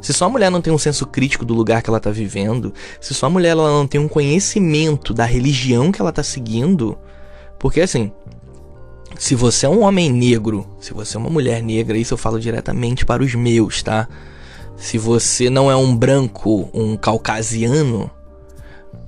Se 0.00 0.12
sua 0.12 0.28
mulher 0.28 0.50
não 0.50 0.62
tem 0.62 0.72
um 0.72 0.78
senso 0.78 1.06
crítico 1.06 1.44
do 1.44 1.54
lugar 1.54 1.82
que 1.82 1.90
ela 1.90 2.00
tá 2.00 2.10
vivendo, 2.10 2.72
se 3.00 3.12
sua 3.12 3.28
mulher 3.28 3.50
ela 3.50 3.68
não 3.70 3.86
tem 3.86 4.00
um 4.00 4.08
conhecimento 4.08 5.12
da 5.12 5.24
religião 5.24 5.92
que 5.92 6.00
ela 6.00 6.12
tá 6.12 6.22
seguindo, 6.22 6.98
porque 7.58 7.80
assim, 7.82 8.10
se 9.18 9.34
você 9.34 9.66
é 9.66 9.68
um 9.68 9.82
homem 9.82 10.10
negro, 10.10 10.66
se 10.80 10.94
você 10.94 11.16
é 11.16 11.20
uma 11.20 11.28
mulher 11.28 11.62
negra, 11.62 11.98
isso 11.98 12.14
eu 12.14 12.18
falo 12.18 12.40
diretamente 12.40 13.04
para 13.04 13.22
os 13.22 13.34
meus, 13.34 13.82
tá? 13.82 14.08
Se 14.76 14.96
você 14.96 15.50
não 15.50 15.70
é 15.70 15.76
um 15.76 15.94
branco, 15.94 16.70
um 16.72 16.96
caucasiano 16.96 18.10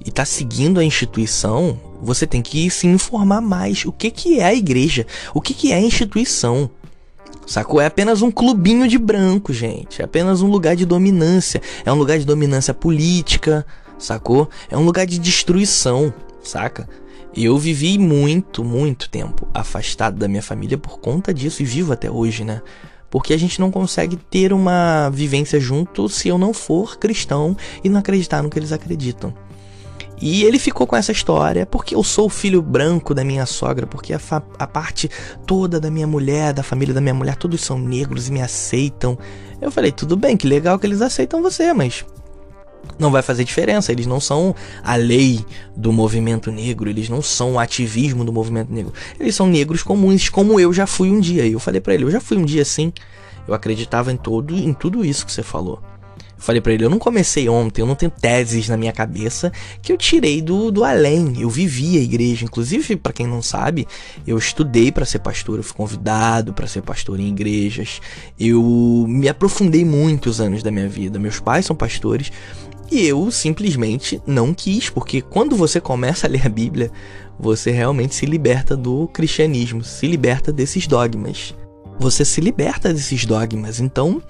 e 0.04 0.11
tá 0.11 0.26
seguindo 0.26 0.78
a 0.78 0.84
instituição, 0.84 1.80
você 2.02 2.26
tem 2.26 2.42
que 2.42 2.68
se 2.68 2.87
informar 2.87 3.40
mais. 3.40 3.87
O 3.87 3.92
que 3.92 4.11
que 4.11 4.40
é 4.40 4.44
a 4.44 4.54
igreja? 4.54 5.06
O 5.32 5.40
que 5.40 5.54
que 5.54 5.72
é 5.72 5.76
a 5.76 5.80
instituição? 5.80 6.68
Sacou? 7.46 7.80
É 7.80 7.87
apenas 7.87 8.22
um 8.22 8.30
clubinho 8.30 8.87
de 8.87 8.99
branco, 8.99 9.52
gente. 9.52 10.00
É 10.00 10.04
apenas 10.04 10.42
um 10.42 10.49
lugar 10.49 10.76
de 10.76 10.87
dominância. 10.87 11.61
É 11.84 11.92
um 11.92 11.96
lugar 11.96 12.18
de 12.18 12.25
dominância 12.25 12.72
política, 12.72 13.66
sacou? 13.99 14.49
É 14.70 14.76
um 14.76 14.84
lugar 14.84 15.06
de 15.06 15.18
destruição, 15.18 16.12
saca? 16.42 16.88
Eu 17.34 17.56
vivi 17.58 17.99
muito, 17.99 18.62
muito 18.62 19.08
tempo 19.08 19.49
afastado 19.54 20.18
da 20.18 20.28
minha 20.28 20.42
família 20.42 20.76
por 20.76 20.99
conta 20.99 21.32
disso 21.32 21.62
e 21.62 21.64
vivo 21.64 21.92
até 21.92 22.11
hoje, 22.11 22.44
né? 22.44 22.61
Porque 23.11 23.32
a 23.32 23.38
gente 23.38 23.61
não 23.61 23.70
consegue 23.70 24.16
ter 24.16 24.52
uma 24.52 25.11
vivência 25.11 25.58
junto 25.58 26.08
se 26.08 26.28
eu 26.28 26.38
não 26.38 26.52
for 26.52 26.99
cristão 26.99 27.56
e 27.82 27.88
não 27.88 28.00
acreditar 28.00 28.42
no 28.42 28.50
que 28.50 28.58
eles 28.58 28.72
acreditam. 28.72 29.34
E 30.23 30.45
ele 30.45 30.57
ficou 30.57 30.87
com 30.87 30.95
essa 30.95 31.11
história, 31.11 31.67
porque 31.67 31.97
eu 31.97 32.05
sou 32.05 32.26
o 32.26 32.31
filho 32.31 32.62
branco 32.62 33.12
da 33.12 33.25
minha 33.25 33.45
sogra, 33.45 33.88
porque 33.88 34.14
a, 34.14 34.21
a, 34.57 34.67
parte 34.69 35.11
toda 35.45 35.81
da 35.81 35.91
minha 35.91 36.07
mulher, 36.07 36.52
da 36.52 36.62
família 36.62 36.95
da 36.95 37.00
minha 37.00 37.12
mulher, 37.12 37.35
todos 37.35 37.61
são 37.61 37.76
negros 37.76 38.29
e 38.29 38.33
me 38.33 38.41
aceitam. 38.41 39.19
Eu 39.61 39.73
falei, 39.73 39.91
tudo 39.91 40.17
bem, 40.17 40.37
que 40.37 40.47
legal 40.47 40.79
que 40.79 40.87
eles 40.87 41.02
aceitam 41.02 41.43
você, 41.43 41.73
mas 41.73 42.05
não 43.00 43.11
vai 43.11 43.21
fazer 43.21 43.43
diferença. 43.43 43.91
Eles 43.91 44.07
não 44.07 44.21
são 44.21 44.55
a 44.85 44.95
lei 44.95 45.45
do 45.76 45.93
movimento 45.93 46.52
negro, 46.52 46.88
eles 46.88 47.09
não 47.09 47.21
são 47.21 47.55
o 47.55 47.59
ativismo 47.59 48.25
do 48.25 48.33
movimento 48.33 48.73
negro. 48.73 48.93
Eles 49.19 49.35
são 49.35 49.49
negros 49.49 49.83
comuns, 49.83 50.29
como 50.29 50.61
eu 50.61 50.73
já 50.73 50.87
fui 50.87 51.11
um 51.11 51.19
dia. 51.19 51.45
E 51.45 51.55
eu 51.55 51.59
falei 51.59 51.81
para 51.81 51.95
ele, 51.95 52.05
eu 52.05 52.11
já 52.12 52.21
fui 52.21 52.37
um 52.37 52.45
dia 52.45 52.62
assim. 52.62 52.93
Eu 53.49 53.55
acreditava 53.55 54.12
em 54.12 54.17
todo, 54.17 54.55
em 54.55 54.73
tudo 54.73 55.05
isso 55.05 55.26
que 55.26 55.33
você 55.33 55.43
falou. 55.43 55.83
Falei 56.42 56.61
para 56.61 56.72
ele, 56.72 56.84
eu 56.84 56.90
não 56.90 56.99
comecei 56.99 57.49
ontem, 57.49 57.82
eu 57.82 57.87
não 57.87 57.94
tenho 57.94 58.11
teses 58.11 58.68
na 58.68 58.76
minha 58.76 58.92
cabeça 58.92 59.52
que 59.80 59.92
eu 59.92 59.96
tirei 59.96 60.42
do, 60.42 60.72
do 60.72 60.82
além. 60.82 61.40
Eu 61.40 61.49
vivi 61.49 61.96
a 61.96 62.00
igreja, 62.00 62.44
inclusive 62.44 62.96
para 62.96 63.12
quem 63.12 63.28
não 63.28 63.40
sabe, 63.40 63.87
eu 64.26 64.37
estudei 64.37 64.90
para 64.90 65.06
ser 65.06 65.20
pastor, 65.20 65.61
eu 65.61 65.62
fui 65.62 65.76
convidado 65.76 66.52
para 66.52 66.66
ser 66.66 66.82
pastor 66.82 67.20
em 67.20 67.28
igrejas. 67.28 68.00
Eu 68.40 68.61
me 69.08 69.28
aprofundei 69.28 69.84
muitos 69.84 70.40
anos 70.40 70.64
da 70.64 70.72
minha 70.72 70.88
vida. 70.88 71.16
Meus 71.16 71.38
pais 71.38 71.64
são 71.64 71.76
pastores 71.76 72.32
e 72.90 73.06
eu 73.06 73.30
simplesmente 73.30 74.20
não 74.26 74.52
quis, 74.52 74.90
porque 74.90 75.22
quando 75.22 75.54
você 75.54 75.80
começa 75.80 76.26
a 76.26 76.30
ler 76.30 76.44
a 76.44 76.50
Bíblia, 76.50 76.90
você 77.38 77.70
realmente 77.70 78.16
se 78.16 78.26
liberta 78.26 78.76
do 78.76 79.06
cristianismo, 79.06 79.84
se 79.84 80.08
liberta 80.08 80.52
desses 80.52 80.88
dogmas. 80.88 81.54
Você 82.00 82.25
se 82.25 82.40
liberta 82.40 82.92
desses 82.92 83.25
dogmas. 83.25 83.78
Então, 83.78 84.20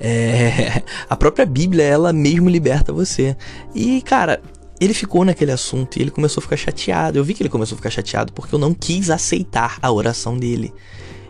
é, 0.00 0.82
a 1.08 1.16
própria 1.16 1.46
Bíblia, 1.46 1.84
ela 1.84 2.12
mesmo 2.12 2.48
liberta 2.48 2.92
você. 2.92 3.36
E, 3.74 4.02
cara, 4.02 4.40
ele 4.80 4.94
ficou 4.94 5.24
naquele 5.24 5.52
assunto 5.52 5.96
e 5.96 6.02
ele 6.02 6.10
começou 6.10 6.40
a 6.40 6.42
ficar 6.42 6.56
chateado. 6.56 7.18
Eu 7.18 7.24
vi 7.24 7.34
que 7.34 7.42
ele 7.42 7.48
começou 7.48 7.74
a 7.74 7.78
ficar 7.78 7.90
chateado 7.90 8.32
porque 8.32 8.54
eu 8.54 8.58
não 8.58 8.74
quis 8.74 9.10
aceitar 9.10 9.78
a 9.80 9.90
oração 9.90 10.36
dele. 10.36 10.72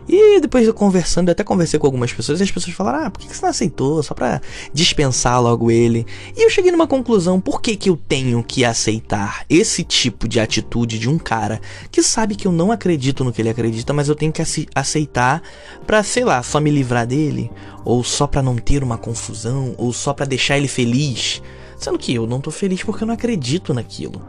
E 0.07 0.39
depois 0.39 0.65
eu 0.65 0.73
conversando, 0.73 1.27
eu 1.27 1.33
até 1.33 1.43
conversei 1.43 1.77
com 1.77 1.85
algumas 1.85 2.13
pessoas 2.13 2.39
e 2.39 2.43
as 2.43 2.51
pessoas 2.51 2.75
falaram: 2.75 3.05
Ah, 3.05 3.09
por 3.09 3.19
que 3.19 3.35
você 3.35 3.41
não 3.41 3.49
aceitou? 3.49 4.01
Só 4.01 4.13
pra 4.13 4.41
dispensar 4.73 5.41
logo 5.41 5.69
ele. 5.69 6.05
E 6.35 6.45
eu 6.45 6.49
cheguei 6.49 6.71
numa 6.71 6.87
conclusão: 6.87 7.41
por 7.41 7.61
que, 7.61 7.75
que 7.75 7.89
eu 7.89 7.97
tenho 7.97 8.41
que 8.41 8.63
aceitar 8.63 9.43
esse 9.49 9.83
tipo 9.83 10.27
de 10.27 10.39
atitude 10.39 10.97
de 10.97 11.09
um 11.09 11.17
cara 11.17 11.59
que 11.91 12.01
sabe 12.01 12.35
que 12.35 12.47
eu 12.47 12.51
não 12.53 12.71
acredito 12.71 13.23
no 13.23 13.33
que 13.33 13.41
ele 13.41 13.49
acredita, 13.49 13.91
mas 13.91 14.07
eu 14.07 14.15
tenho 14.15 14.31
que 14.31 14.41
aceitar 14.73 15.41
pra, 15.85 16.01
sei 16.03 16.23
lá, 16.23 16.41
só 16.41 16.61
me 16.61 16.71
livrar 16.71 17.05
dele? 17.05 17.51
Ou 17.83 18.01
só 18.03 18.25
pra 18.25 18.41
não 18.41 18.55
ter 18.55 18.83
uma 18.83 18.97
confusão? 18.97 19.75
Ou 19.77 19.91
só 19.91 20.13
pra 20.13 20.25
deixar 20.25 20.57
ele 20.57 20.69
feliz? 20.69 21.41
Sendo 21.77 21.99
que 21.99 22.13
eu 22.13 22.25
não 22.25 22.39
tô 22.39 22.49
feliz 22.49 22.81
porque 22.81 23.03
eu 23.03 23.07
não 23.07 23.13
acredito 23.13 23.73
naquilo. 23.73 24.21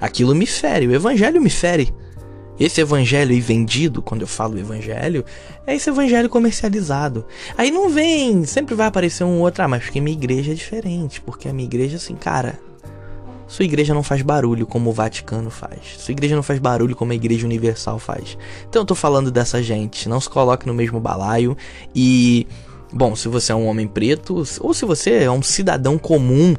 Aquilo 0.00 0.34
me 0.34 0.46
fere, 0.46 0.86
o 0.86 0.94
evangelho 0.94 1.40
me 1.40 1.50
fere. 1.50 1.92
Esse 2.58 2.80
evangelho 2.80 3.32
aí 3.32 3.40
vendido, 3.40 4.02
quando 4.02 4.22
eu 4.22 4.26
falo 4.26 4.58
evangelho, 4.58 5.24
é 5.66 5.74
esse 5.74 5.88
evangelho 5.88 6.28
comercializado. 6.28 7.24
Aí 7.56 7.70
não 7.70 7.88
vem, 7.88 8.44
sempre 8.44 8.74
vai 8.74 8.86
aparecer 8.86 9.24
um 9.24 9.40
outro, 9.40 9.62
ah, 9.62 9.68
mas 9.68 9.84
porque 9.84 10.00
minha 10.00 10.16
igreja 10.16 10.52
é 10.52 10.54
diferente, 10.54 11.20
porque 11.20 11.48
a 11.48 11.52
minha 11.52 11.66
igreja, 11.66 11.96
assim, 11.96 12.16
cara, 12.16 12.58
sua 13.48 13.64
igreja 13.64 13.94
não 13.94 14.02
faz 14.02 14.20
barulho 14.20 14.66
como 14.66 14.90
o 14.90 14.92
Vaticano 14.92 15.48
faz. 15.50 15.80
Sua 15.98 16.12
igreja 16.12 16.36
não 16.36 16.42
faz 16.42 16.58
barulho 16.58 16.94
como 16.94 17.12
a 17.12 17.14
Igreja 17.14 17.46
Universal 17.46 17.98
faz. 17.98 18.36
Então 18.68 18.82
eu 18.82 18.86
tô 18.86 18.94
falando 18.94 19.30
dessa 19.30 19.62
gente. 19.62 20.06
Não 20.06 20.20
se 20.20 20.28
coloque 20.28 20.66
no 20.66 20.74
mesmo 20.74 21.00
balaio. 21.00 21.56
E, 21.94 22.46
bom, 22.92 23.16
se 23.16 23.26
você 23.26 23.50
é 23.50 23.54
um 23.54 23.66
homem 23.66 23.88
preto, 23.88 24.44
ou 24.60 24.74
se 24.74 24.84
você 24.84 25.24
é 25.24 25.30
um 25.30 25.42
cidadão 25.42 25.96
comum 25.96 26.54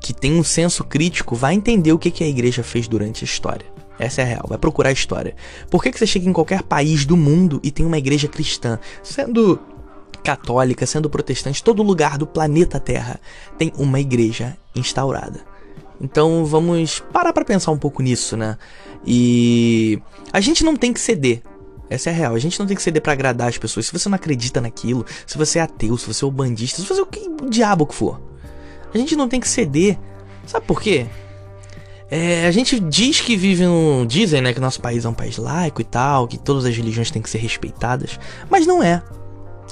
que 0.00 0.12
tem 0.12 0.32
um 0.32 0.42
senso 0.42 0.82
crítico, 0.82 1.36
vai 1.36 1.54
entender 1.54 1.92
o 1.92 1.98
que, 1.98 2.10
que 2.10 2.24
a 2.24 2.28
igreja 2.28 2.64
fez 2.64 2.88
durante 2.88 3.22
a 3.22 3.24
história. 3.24 3.71
Essa 4.02 4.22
é 4.22 4.24
a 4.24 4.26
real. 4.26 4.46
Vai 4.48 4.58
procurar 4.58 4.88
a 4.88 4.92
história. 4.92 5.36
Por 5.70 5.80
que, 5.80 5.92
que 5.92 5.98
você 5.98 6.06
chega 6.08 6.28
em 6.28 6.32
qualquer 6.32 6.62
país 6.64 7.04
do 7.06 7.16
mundo 7.16 7.60
e 7.62 7.70
tem 7.70 7.86
uma 7.86 7.98
igreja 7.98 8.26
cristã? 8.26 8.76
Sendo 9.00 9.60
católica, 10.24 10.84
sendo 10.86 11.08
protestante, 11.08 11.62
todo 11.62 11.84
lugar 11.84 12.18
do 12.18 12.26
planeta 12.26 12.80
Terra 12.80 13.20
tem 13.56 13.72
uma 13.78 14.00
igreja 14.00 14.56
instaurada. 14.74 15.40
Então 16.00 16.44
vamos 16.44 17.00
parar 17.12 17.32
para 17.32 17.44
pensar 17.44 17.70
um 17.70 17.78
pouco 17.78 18.02
nisso, 18.02 18.36
né? 18.36 18.58
E 19.06 20.02
a 20.32 20.40
gente 20.40 20.64
não 20.64 20.76
tem 20.76 20.92
que 20.92 20.98
ceder. 20.98 21.40
Essa 21.88 22.10
é 22.10 22.12
a 22.12 22.16
real. 22.16 22.34
A 22.34 22.38
gente 22.40 22.58
não 22.58 22.66
tem 22.66 22.76
que 22.76 22.82
ceder 22.82 23.00
para 23.00 23.12
agradar 23.12 23.48
as 23.48 23.58
pessoas. 23.58 23.86
Se 23.86 23.92
você 23.92 24.08
não 24.08 24.16
acredita 24.16 24.60
naquilo, 24.60 25.06
se 25.24 25.38
você 25.38 25.60
é 25.60 25.62
ateu, 25.62 25.96
se 25.96 26.08
você 26.08 26.24
é 26.24 26.26
o 26.26 26.30
bandista, 26.30 26.82
se 26.82 26.88
você 26.88 27.00
é 27.00 27.02
o, 27.04 27.06
que, 27.06 27.20
o 27.20 27.48
diabo 27.48 27.86
que 27.86 27.94
for. 27.94 28.20
A 28.92 28.98
gente 28.98 29.14
não 29.14 29.28
tem 29.28 29.38
que 29.38 29.48
ceder. 29.48 29.96
Sabe 30.44 30.66
por 30.66 30.82
quê? 30.82 31.06
É, 32.14 32.46
a 32.46 32.50
gente 32.50 32.78
diz 32.78 33.22
que 33.22 33.34
vive 33.38 33.64
no. 33.64 34.04
Dizem, 34.04 34.42
né, 34.42 34.52
que 34.52 34.60
nosso 34.60 34.82
país 34.82 35.06
é 35.06 35.08
um 35.08 35.14
país 35.14 35.38
laico 35.38 35.80
e 35.80 35.84
tal, 35.84 36.28
que 36.28 36.36
todas 36.36 36.66
as 36.66 36.76
religiões 36.76 37.10
têm 37.10 37.22
que 37.22 37.30
ser 37.30 37.38
respeitadas. 37.38 38.20
Mas 38.50 38.66
não 38.66 38.82
é. 38.82 39.02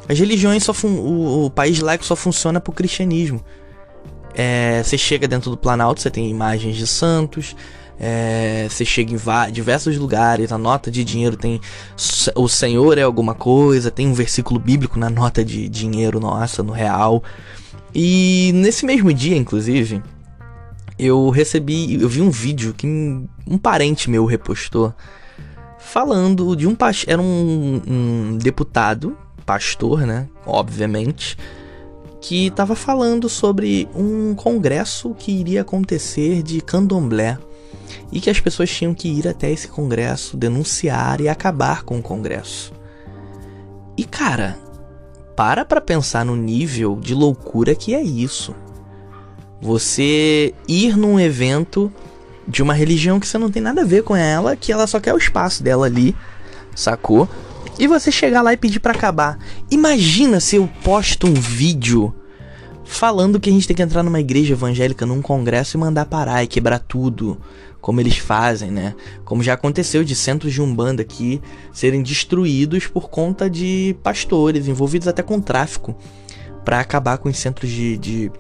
As 0.09 0.19
religiões 0.19 0.65
só. 0.65 0.73
O, 0.83 1.45
o 1.45 1.51
país 1.51 1.81
laico 1.81 2.03
só 2.03 2.17
funciona 2.17 2.59
pro 2.59 2.73
cristianismo. 2.73 3.45
É, 4.35 4.83
você 4.83 4.97
chega 4.97 5.29
dentro 5.29 5.51
do 5.51 5.57
Planalto, 5.59 6.01
você 6.01 6.11
tem 6.11 6.31
imagens 6.31 6.77
de 6.77 6.87
santos. 6.87 7.55
É, 8.01 8.67
você 8.71 8.87
chega 8.87 9.13
em 9.13 9.53
diversos 9.53 9.99
lugares, 9.99 10.51
a 10.51 10.57
nota 10.57 10.91
de 10.91 11.05
dinheiro 11.05 11.37
tem 11.37 11.61
o 12.35 12.49
Senhor 12.49 12.97
é 12.97 13.03
alguma 13.03 13.35
coisa, 13.35 13.91
tem 13.91 14.09
um 14.09 14.15
versículo 14.15 14.59
bíblico 14.59 14.99
na 14.99 15.11
nota 15.11 15.45
de 15.45 15.69
dinheiro 15.69 16.19
nossa, 16.19 16.63
no 16.63 16.73
real. 16.73 17.23
E 17.95 18.51
nesse 18.55 18.87
mesmo 18.87 19.13
dia, 19.13 19.37
inclusive, 19.37 20.03
eu 21.01 21.31
recebi, 21.31 22.01
eu 22.01 22.09
vi 22.09 22.21
um 22.21 22.31
vídeo 22.31 22.75
que 22.75 22.87
um 22.87 23.59
parente 23.59 24.11
meu 24.11 24.27
repostou 24.27 24.95
falando 25.79 26.55
de 26.55 26.67
um 26.67 26.77
era 27.07 27.21
um, 27.21 27.83
um 27.89 28.39
deputado, 28.39 29.17
pastor, 29.47 30.07
né, 30.07 30.29
obviamente, 30.47 31.37
que 32.21 32.49
estava 32.49 32.77
falando 32.77 33.29
sobre 33.29 33.89
um 33.95 34.35
congresso 34.35 35.15
que 35.19 35.33
iria 35.33 35.63
acontecer 35.63 36.43
de 36.43 36.61
candomblé 36.61 37.39
e 38.13 38.21
que 38.21 38.29
as 38.29 38.39
pessoas 38.39 38.71
tinham 38.71 38.95
que 38.95 39.09
ir 39.09 39.27
até 39.27 39.51
esse 39.51 39.69
congresso, 39.69 40.37
denunciar 40.37 41.21
e 41.21 41.29
acabar 41.29 41.83
com 41.83 41.99
o 41.99 42.03
congresso. 42.03 42.73
E 43.97 44.05
cara, 44.05 44.59
para 45.35 45.65
pra 45.65 45.81
pensar 45.81 46.25
no 46.25 46.37
nível 46.37 46.97
de 46.97 47.15
loucura 47.15 47.75
que 47.75 47.95
é 47.95 48.03
isso. 48.03 48.55
Você 49.61 50.55
ir 50.67 50.97
num 50.97 51.21
evento 51.21 51.93
de 52.47 52.63
uma 52.63 52.75
religião 52.75 53.21
que 53.21 53.27
você 53.27 53.39
não 53.39 53.51
tem 53.51 53.63
nada 53.63 53.83
a 53.83 53.85
ver 53.85 54.03
com 54.03 54.17
ela, 54.17 54.57
que 54.57 54.73
ela 54.73 54.87
só 54.87 54.99
quer 54.99 55.15
o 55.15 55.19
espaço 55.19 55.63
dela 55.63 55.87
ali, 55.87 56.17
sacou? 56.75 57.29
E 57.79 57.87
você 57.87 58.11
chegar 58.11 58.43
lá 58.43 58.53
e 58.53 58.57
pedir 58.57 58.81
para 58.81 58.93
acabar. 58.93 59.39
Imagina 59.71 60.41
se 60.41 60.57
eu 60.57 60.69
posto 60.83 61.27
um 61.27 61.35
vídeo 61.35 62.15
falando 62.85 63.39
que 63.39 63.49
a 63.49 63.53
gente 63.53 63.67
tem 63.67 63.77
que 63.77 63.83
entrar 63.83 64.03
numa 64.03 64.19
igreja 64.19 64.55
evangélica, 64.55 65.07
num 65.07 65.23
congresso 65.23 65.77
e 65.77 65.81
mandar 65.81 66.07
parar 66.07 66.43
e 66.43 66.49
quebrar 66.49 66.81
tudo, 66.81 67.41
como 67.81 68.01
eles 68.01 68.19
fazem, 68.19 68.71
né? 68.71 68.95
Como 69.25 69.43
já 69.43 69.55
aconteceu 69.55 70.03
de 70.03 70.15
centros 70.15 70.53
de 70.53 70.61
umbanda 70.61 71.03
aqui 71.03 71.41
serem 71.73 72.03
destruídos 72.03 72.87
por 72.87 73.09
conta 73.09 73.49
de 73.49 73.97
pastores 74.03 74.67
envolvidos 74.67 75.07
até 75.07 75.23
com 75.23 75.41
tráfico 75.41 75.97
para 76.65 76.81
acabar 76.81 77.17
com 77.19 77.29
os 77.29 77.39
centros 77.39 77.71
de, 77.71 77.97
de, 77.97 78.33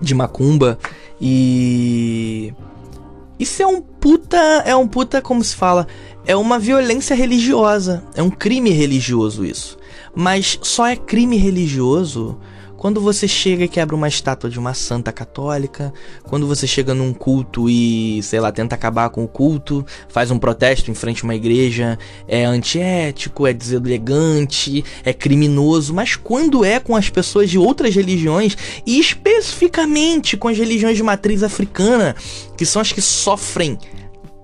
de 0.00 0.14
macumba 0.14 0.78
e 1.20 2.52
isso 3.38 3.62
é 3.62 3.66
um 3.66 3.80
puta, 3.80 4.38
é 4.64 4.74
um 4.74 4.88
puta 4.88 5.20
como 5.20 5.44
se 5.44 5.54
fala, 5.54 5.86
é 6.26 6.34
uma 6.34 6.58
violência 6.58 7.14
religiosa, 7.14 8.02
é 8.14 8.22
um 8.22 8.30
crime 8.30 8.70
religioso 8.70 9.44
isso. 9.44 9.78
Mas 10.14 10.58
só 10.62 10.86
é 10.86 10.96
crime 10.96 11.36
religioso 11.36 12.38
quando 12.76 13.00
você 13.00 13.26
chega 13.26 13.64
e 13.64 13.68
quebra 13.68 13.96
uma 13.96 14.08
estátua 14.08 14.50
de 14.50 14.58
uma 14.58 14.74
santa 14.74 15.12
católica, 15.12 15.92
quando 16.24 16.46
você 16.46 16.66
chega 16.66 16.94
num 16.94 17.12
culto 17.12 17.70
e, 17.70 18.22
sei 18.22 18.38
lá, 18.38 18.52
tenta 18.52 18.74
acabar 18.74 19.08
com 19.10 19.24
o 19.24 19.28
culto, 19.28 19.84
faz 20.08 20.30
um 20.30 20.38
protesto 20.38 20.90
em 20.90 20.94
frente 20.94 21.22
a 21.22 21.24
uma 21.24 21.34
igreja, 21.34 21.98
é 22.28 22.44
antiético, 22.44 23.46
é 23.46 23.52
deselegante, 23.52 24.84
é 25.04 25.12
criminoso, 25.12 25.94
mas 25.94 26.16
quando 26.16 26.64
é 26.64 26.78
com 26.78 26.94
as 26.94 27.08
pessoas 27.08 27.48
de 27.48 27.58
outras 27.58 27.94
religiões, 27.94 28.56
e 28.86 28.98
especificamente 28.98 30.36
com 30.36 30.48
as 30.48 30.58
religiões 30.58 30.96
de 30.96 31.02
matriz 31.02 31.42
africana, 31.42 32.14
que 32.56 32.66
são 32.66 32.82
as 32.82 32.92
que 32.92 33.00
sofrem 33.00 33.78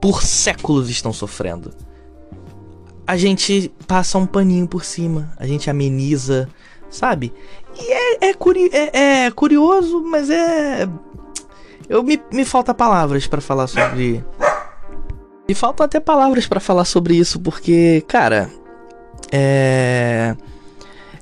por 0.01 0.23
séculos 0.23 0.91
estão 0.91 1.13
sofrendo. 1.13 1.73
A 3.07 3.17
gente 3.17 3.71
passa 3.87 4.19
um 4.19 4.27
paninho 4.27 4.67
por 4.67 4.85
cima, 4.85 5.33
a 5.37 5.47
gente 5.47 5.69
ameniza, 5.69 6.49
sabe? 6.93 7.33
E 7.77 7.93
é, 7.93 8.29
é, 8.29 8.35
curi 8.35 8.71
é, 8.73 9.25
é 9.25 9.31
curioso, 9.31 10.03
mas 10.03 10.31
é. 10.31 10.89
Eu 11.89 12.03
me, 12.03 12.21
me 12.33 12.45
falta 12.45 12.73
palavras 12.73 13.27
para 13.27 13.41
falar 13.41 13.67
sobre. 13.67 14.25
Me 15.49 15.55
faltam 15.55 15.85
até 15.85 15.99
palavras 15.99 16.47
para 16.47 16.61
falar 16.61 16.85
sobre 16.85 17.15
isso, 17.15 17.41
porque, 17.41 18.05
cara. 18.07 18.49
É. 19.33 20.37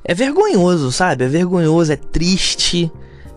É 0.03 0.15
vergonhoso, 0.15 0.91
sabe? 0.91 1.25
É 1.25 1.29
vergonhoso, 1.29 1.93
é 1.93 1.97
triste. 1.97 2.91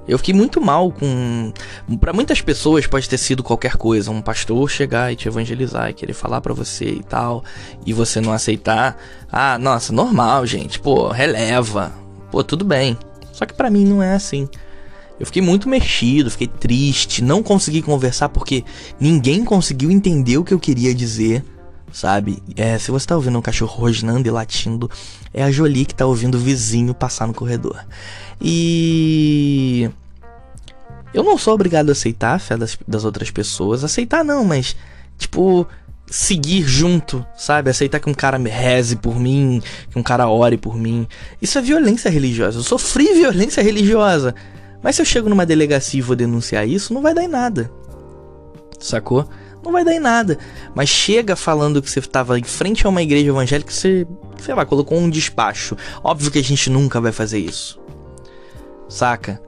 Eu 0.08 0.18
fiquei 0.18 0.34
muito 0.34 0.60
mal 0.60 0.92
com. 0.92 1.54
Para 2.00 2.12
muitas 2.12 2.42
pessoas 2.42 2.88
pode 2.88 3.08
ter 3.08 3.18
sido 3.18 3.44
qualquer 3.44 3.78
coisa, 3.78 4.12
um 4.12 4.22
pastor 4.22 4.70
chegar 4.70 5.12
e 5.14 5.16
te 5.16 5.28
evangelizar 5.28 5.90
e 5.90 5.94
querer 5.94 6.14
falar 6.14 6.42
para 6.42 6.54
você 6.54 6.86
e 6.86 7.04
tal, 7.04 7.44
e 7.86 7.94
você 7.94 8.20
não 8.20 8.34
aceitar. 8.34 8.98
Ah, 9.32 9.58
nossa, 9.58 9.94
normal, 9.94 10.46
gente. 10.46 10.80
Pô, 10.80 11.08
releva 11.08 12.03
pô, 12.34 12.44
tudo 12.44 12.66
bem. 12.66 12.98
Só 13.32 13.46
que 13.46 13.54
para 13.54 13.70
mim 13.70 13.86
não 13.86 14.02
é 14.02 14.16
assim. 14.16 14.50
Eu 15.20 15.28
fiquei 15.28 15.42
muito 15.42 15.70
mexido, 15.70 16.32
fiquei 16.32 16.48
triste, 16.48 17.24
não 17.24 17.44
consegui 17.44 17.84
conversar 17.84 18.30
porque 18.30 18.66
ninguém 19.00 19.46
conseguiu 19.46 19.92
entender 19.92 20.40
o 20.40 20.44
que 20.44 20.52
eu 20.52 20.60
queria 20.60 20.96
dizer, 20.96 21.46
sabe? 21.92 22.42
É, 22.58 22.80
se 22.80 22.90
você 22.90 23.06
tá 23.06 23.16
ouvindo 23.16 23.38
um 23.38 23.42
cachorro 23.42 23.80
rosnando 23.80 24.28
e 24.28 24.32
latindo, 24.32 24.90
é 25.32 25.44
a 25.44 25.52
Jolie 25.52 25.86
que 25.86 25.94
tá 25.94 26.08
ouvindo 26.08 26.34
o 26.36 26.40
vizinho 26.40 26.96
passar 26.96 27.28
no 27.28 27.36
corredor. 27.36 27.86
E. 28.42 29.92
Eu 31.14 31.24
não 31.24 31.38
sou 31.38 31.54
obrigado 31.54 31.90
a 31.90 31.92
aceitar 31.92 32.34
a 32.34 32.40
fé 32.40 32.58
das, 32.58 32.76
das 32.88 33.06
outras 33.06 33.30
pessoas. 33.30 33.84
Aceitar 33.84 34.26
não, 34.26 34.44
mas. 34.44 34.76
Tipo, 35.20 35.68
seguir 36.08 36.64
junto, 36.64 37.26
sabe? 37.36 37.70
Aceitar 37.70 38.00
que 38.00 38.10
um 38.10 38.14
cara 38.14 38.38
me 38.38 38.50
reze 38.50 38.96
por 38.96 39.20
mim, 39.20 39.62
que 39.90 39.98
um 39.98 40.04
cara 40.04 40.28
ore 40.28 40.58
por 40.58 40.78
mim. 40.78 41.08
Isso 41.42 41.58
é 41.58 41.62
violência 41.62 42.10
religiosa. 42.10 42.60
Eu 42.60 42.64
sofri 42.64 43.14
violência 43.14 43.64
religiosa. 43.64 44.36
Mas 44.82 44.96
se 44.96 45.02
eu 45.02 45.06
chego 45.06 45.30
numa 45.30 45.46
delegacia 45.46 46.00
e 46.00 46.02
vou 46.02 46.16
denunciar 46.16 46.68
isso, 46.68 46.94
não 46.94 47.02
vai 47.02 47.14
dar 47.14 47.24
em 47.24 47.28
nada. 47.28 47.72
Sacou? 48.80 49.28
Não 49.64 49.72
vai 49.72 49.86
dar 49.86 49.94
em 49.94 50.00
nada. 50.00 50.38
Mas 50.76 50.90
chega 50.90 51.36
falando 51.36 51.82
que 51.82 51.90
você 51.90 52.00
estava 52.00 52.38
em 52.38 52.44
frente 52.44 52.86
a 52.86 52.90
uma 52.90 53.02
igreja 53.02 53.30
evangélica, 53.30 53.72
você, 53.72 54.06
sei 54.38 54.54
lá, 54.54 54.66
colocou 54.66 54.98
um 54.98 55.10
despacho. 55.10 55.78
Óbvio 56.04 56.30
que 56.30 56.40
a 56.40 56.44
gente 56.44 56.70
nunca 56.70 57.00
vai 57.00 57.14
fazer 57.14 57.40
isso. 57.40 57.80
Saca? 58.90 59.42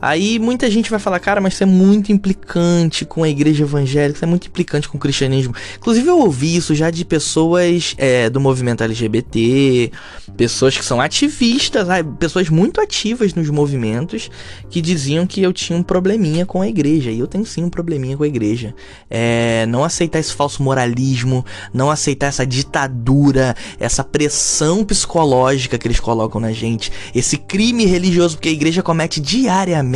Aí 0.00 0.38
muita 0.38 0.70
gente 0.70 0.90
vai 0.90 1.00
falar, 1.00 1.18
cara, 1.18 1.40
mas 1.40 1.54
isso 1.54 1.64
é 1.64 1.66
muito 1.66 2.12
implicante 2.12 3.04
com 3.04 3.24
a 3.24 3.28
igreja 3.28 3.64
evangélica, 3.64 4.18
isso 4.18 4.24
é 4.24 4.28
muito 4.28 4.46
implicante 4.46 4.88
com 4.88 4.96
o 4.96 5.00
cristianismo. 5.00 5.54
Inclusive, 5.76 6.06
eu 6.06 6.20
ouvi 6.20 6.54
isso 6.54 6.72
já 6.74 6.88
de 6.88 7.04
pessoas 7.04 7.94
é, 7.98 8.30
do 8.30 8.40
movimento 8.40 8.84
LGBT, 8.84 9.90
pessoas 10.36 10.76
que 10.76 10.84
são 10.84 11.00
ativistas, 11.00 11.88
pessoas 12.18 12.48
muito 12.48 12.80
ativas 12.80 13.34
nos 13.34 13.50
movimentos, 13.50 14.30
que 14.70 14.80
diziam 14.80 15.26
que 15.26 15.42
eu 15.42 15.52
tinha 15.52 15.76
um 15.76 15.82
probleminha 15.82 16.46
com 16.46 16.62
a 16.62 16.68
igreja. 16.68 17.10
E 17.10 17.18
eu 17.18 17.26
tenho 17.26 17.44
sim 17.44 17.64
um 17.64 17.70
probleminha 17.70 18.16
com 18.16 18.22
a 18.22 18.28
igreja. 18.28 18.74
É, 19.10 19.66
não 19.66 19.82
aceitar 19.82 20.20
esse 20.20 20.32
falso 20.32 20.62
moralismo, 20.62 21.44
não 21.74 21.90
aceitar 21.90 22.28
essa 22.28 22.46
ditadura, 22.46 23.56
essa 23.80 24.04
pressão 24.04 24.84
psicológica 24.84 25.76
que 25.76 25.88
eles 25.88 25.98
colocam 25.98 26.40
na 26.40 26.52
gente, 26.52 26.92
esse 27.12 27.36
crime 27.36 27.84
religioso 27.84 28.38
que 28.38 28.48
a 28.48 28.52
igreja 28.52 28.80
comete 28.80 29.20
diariamente 29.20 29.87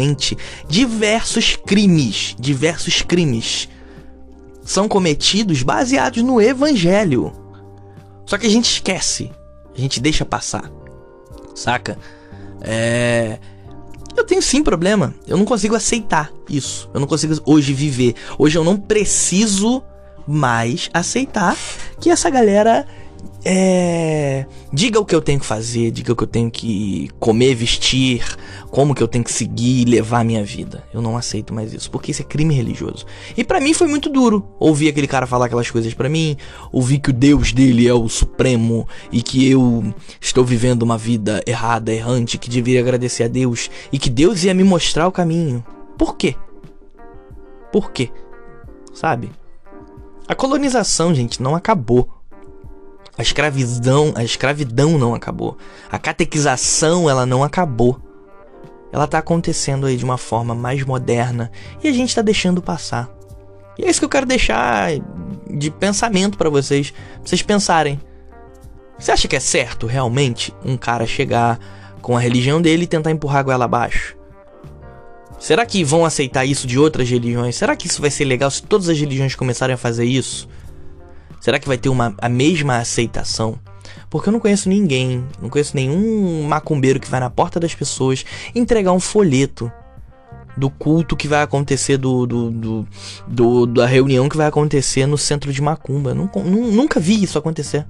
diversos 0.68 1.56
crimes, 1.56 2.34
diversos 2.38 3.02
crimes 3.02 3.68
são 4.64 4.88
cometidos 4.88 5.62
baseados 5.62 6.22
no 6.22 6.40
evangelho. 6.40 7.32
Só 8.26 8.38
que 8.38 8.46
a 8.46 8.50
gente 8.50 8.66
esquece, 8.66 9.30
a 9.76 9.80
gente 9.80 10.00
deixa 10.00 10.24
passar. 10.24 10.70
Saca? 11.54 11.98
É 12.60 13.38
eu 14.16 14.24
tenho 14.24 14.42
sim 14.42 14.62
problema. 14.62 15.14
Eu 15.26 15.36
não 15.36 15.44
consigo 15.44 15.74
aceitar 15.74 16.30
isso. 16.48 16.90
Eu 16.92 17.00
não 17.00 17.06
consigo 17.06 17.34
hoje 17.44 17.72
viver. 17.72 18.14
Hoje 18.38 18.58
eu 18.58 18.64
não 18.64 18.76
preciso 18.76 19.82
mais 20.26 20.90
aceitar 20.92 21.56
que 22.00 22.10
essa 22.10 22.30
galera 22.30 22.86
é, 23.44 24.46
diga 24.72 25.00
o 25.00 25.04
que 25.04 25.14
eu 25.14 25.20
tenho 25.20 25.40
que 25.40 25.46
fazer, 25.46 25.90
diga 25.90 26.12
o 26.12 26.16
que 26.16 26.22
eu 26.22 26.28
tenho 26.28 26.48
que 26.48 27.10
comer, 27.18 27.54
vestir, 27.56 28.24
como 28.70 28.94
que 28.94 29.02
eu 29.02 29.08
tenho 29.08 29.24
que 29.24 29.32
seguir 29.32 29.82
e 29.82 29.84
levar 29.84 30.20
a 30.20 30.24
minha 30.24 30.44
vida. 30.44 30.84
Eu 30.94 31.02
não 31.02 31.16
aceito 31.16 31.52
mais 31.52 31.72
isso, 31.74 31.90
porque 31.90 32.12
isso 32.12 32.22
é 32.22 32.24
crime 32.24 32.54
religioso. 32.54 33.04
E 33.36 33.42
para 33.42 33.60
mim 33.60 33.74
foi 33.74 33.88
muito 33.88 34.08
duro 34.08 34.46
ouvir 34.60 34.88
aquele 34.88 35.08
cara 35.08 35.26
falar 35.26 35.46
aquelas 35.46 35.70
coisas 35.70 35.92
para 35.92 36.08
mim, 36.08 36.36
ouvir 36.70 37.00
que 37.00 37.10
o 37.10 37.12
Deus 37.12 37.52
dele 37.52 37.88
é 37.88 37.94
o 37.94 38.08
supremo 38.08 38.86
e 39.10 39.22
que 39.22 39.50
eu 39.50 39.92
estou 40.20 40.44
vivendo 40.44 40.82
uma 40.82 40.96
vida 40.96 41.42
errada, 41.44 41.92
errante, 41.92 42.38
que 42.38 42.48
deveria 42.48 42.80
agradecer 42.80 43.24
a 43.24 43.28
Deus 43.28 43.68
e 43.92 43.98
que 43.98 44.08
Deus 44.08 44.44
ia 44.44 44.54
me 44.54 44.62
mostrar 44.62 45.08
o 45.08 45.12
caminho. 45.12 45.64
Por 45.98 46.16
quê? 46.16 46.36
Por 47.72 47.90
quê? 47.90 48.08
Sabe? 48.94 49.30
A 50.28 50.34
colonização, 50.34 51.12
gente, 51.12 51.42
não 51.42 51.56
acabou. 51.56 52.21
A 53.16 53.22
escravidão, 53.22 54.12
a 54.16 54.24
escravidão 54.24 54.98
não 54.98 55.14
acabou. 55.14 55.58
A 55.90 55.98
catequização, 55.98 57.10
ela 57.10 57.26
não 57.26 57.44
acabou. 57.44 58.00
Ela 58.90 59.06
tá 59.06 59.18
acontecendo 59.18 59.86
aí 59.86 59.96
de 59.96 60.04
uma 60.04 60.18
forma 60.18 60.54
mais 60.54 60.82
moderna 60.84 61.50
e 61.82 61.88
a 61.88 61.92
gente 61.92 62.14
tá 62.14 62.22
deixando 62.22 62.62
passar. 62.62 63.10
E 63.78 63.84
é 63.84 63.90
isso 63.90 64.00
que 64.00 64.04
eu 64.04 64.10
quero 64.10 64.26
deixar 64.26 64.90
de 65.50 65.70
pensamento 65.70 66.36
para 66.36 66.50
vocês, 66.50 66.90
pra 66.90 67.00
vocês 67.24 67.42
pensarem. 67.42 68.00
Você 68.98 69.10
acha 69.10 69.26
que 69.26 69.36
é 69.36 69.40
certo 69.40 69.86
realmente 69.86 70.54
um 70.64 70.76
cara 70.76 71.06
chegar 71.06 71.58
com 72.00 72.16
a 72.16 72.20
religião 72.20 72.60
dele 72.60 72.84
e 72.84 72.86
tentar 72.86 73.10
empurrar 73.10 73.40
a 73.40 73.42
goela 73.42 73.64
abaixo? 73.64 74.16
Será 75.38 75.66
que 75.66 75.82
vão 75.82 76.04
aceitar 76.04 76.44
isso 76.44 76.66
de 76.66 76.78
outras 76.78 77.10
religiões? 77.10 77.56
Será 77.56 77.74
que 77.74 77.86
isso 77.86 78.00
vai 78.00 78.10
ser 78.10 78.24
legal 78.24 78.50
se 78.50 78.62
todas 78.62 78.88
as 78.88 78.98
religiões 78.98 79.34
começarem 79.34 79.74
a 79.74 79.78
fazer 79.78 80.04
isso? 80.04 80.48
Será 81.42 81.58
que 81.58 81.66
vai 81.66 81.76
ter 81.76 81.88
uma, 81.88 82.14
a 82.18 82.28
mesma 82.28 82.76
aceitação? 82.76 83.58
Porque 84.08 84.28
eu 84.28 84.32
não 84.32 84.38
conheço 84.38 84.68
ninguém, 84.68 85.26
não 85.40 85.50
conheço 85.50 85.74
nenhum 85.74 86.44
macumbeiro 86.44 87.00
que 87.00 87.10
vai 87.10 87.18
na 87.18 87.28
porta 87.28 87.58
das 87.58 87.74
pessoas 87.74 88.24
entregar 88.54 88.92
um 88.92 89.00
folheto 89.00 89.70
do 90.56 90.70
culto 90.70 91.16
que 91.16 91.26
vai 91.26 91.42
acontecer, 91.42 91.96
do, 91.96 92.28
do, 92.28 92.50
do, 92.52 92.88
do 93.26 93.66
da 93.66 93.86
reunião 93.86 94.28
que 94.28 94.36
vai 94.36 94.46
acontecer 94.46 95.04
no 95.04 95.18
centro 95.18 95.52
de 95.52 95.60
Macumba. 95.60 96.14
Nunca, 96.14 96.38
nunca 96.38 97.00
vi 97.00 97.24
isso 97.24 97.36
acontecer. 97.36 97.84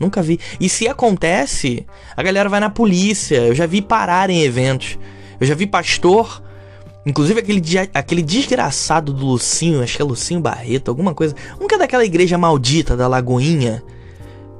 Nunca 0.00 0.20
vi. 0.20 0.40
E 0.58 0.68
se 0.68 0.88
acontece, 0.88 1.86
a 2.16 2.22
galera 2.22 2.48
vai 2.48 2.58
na 2.58 2.68
polícia. 2.68 3.46
Eu 3.46 3.54
já 3.54 3.66
vi 3.66 3.80
parar 3.80 4.28
em 4.28 4.42
eventos. 4.42 4.98
Eu 5.38 5.46
já 5.46 5.54
vi 5.54 5.68
pastor 5.68 6.42
Inclusive 7.06 7.40
aquele, 7.40 7.62
aquele 7.94 8.22
desgraçado 8.22 9.12
do 9.12 9.24
Lucinho, 9.24 9.82
acho 9.82 9.96
que 9.96 10.02
é 10.02 10.04
Lucinho 10.04 10.40
Barreto, 10.40 10.88
alguma 10.88 11.14
coisa. 11.14 11.34
Um 11.60 11.66
que 11.66 11.74
é 11.74 11.78
daquela 11.78 12.04
igreja 12.04 12.36
maldita 12.36 12.96
da 12.96 13.08
Lagoinha. 13.08 13.82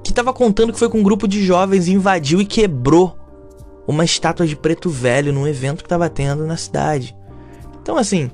Que 0.03 0.13
tava 0.13 0.33
contando 0.33 0.73
que 0.73 0.79
foi 0.79 0.89
com 0.89 1.01
um 1.01 1.03
grupo 1.03 1.29
de 1.29 1.45
jovens 1.45 1.89
invadiu 1.89 2.41
e 2.41 2.47
quebrou 2.47 3.19
uma 3.87 4.05
estátua 4.05 4.47
de 4.47 4.57
preto 4.57 4.89
velho 4.89 5.33
num 5.33 5.47
evento 5.47 5.83
que 5.83 5.89
tava 5.89 6.09
tendo 6.09 6.47
na 6.47 6.57
cidade. 6.57 7.15
Então, 7.83 7.97
assim, 7.97 8.31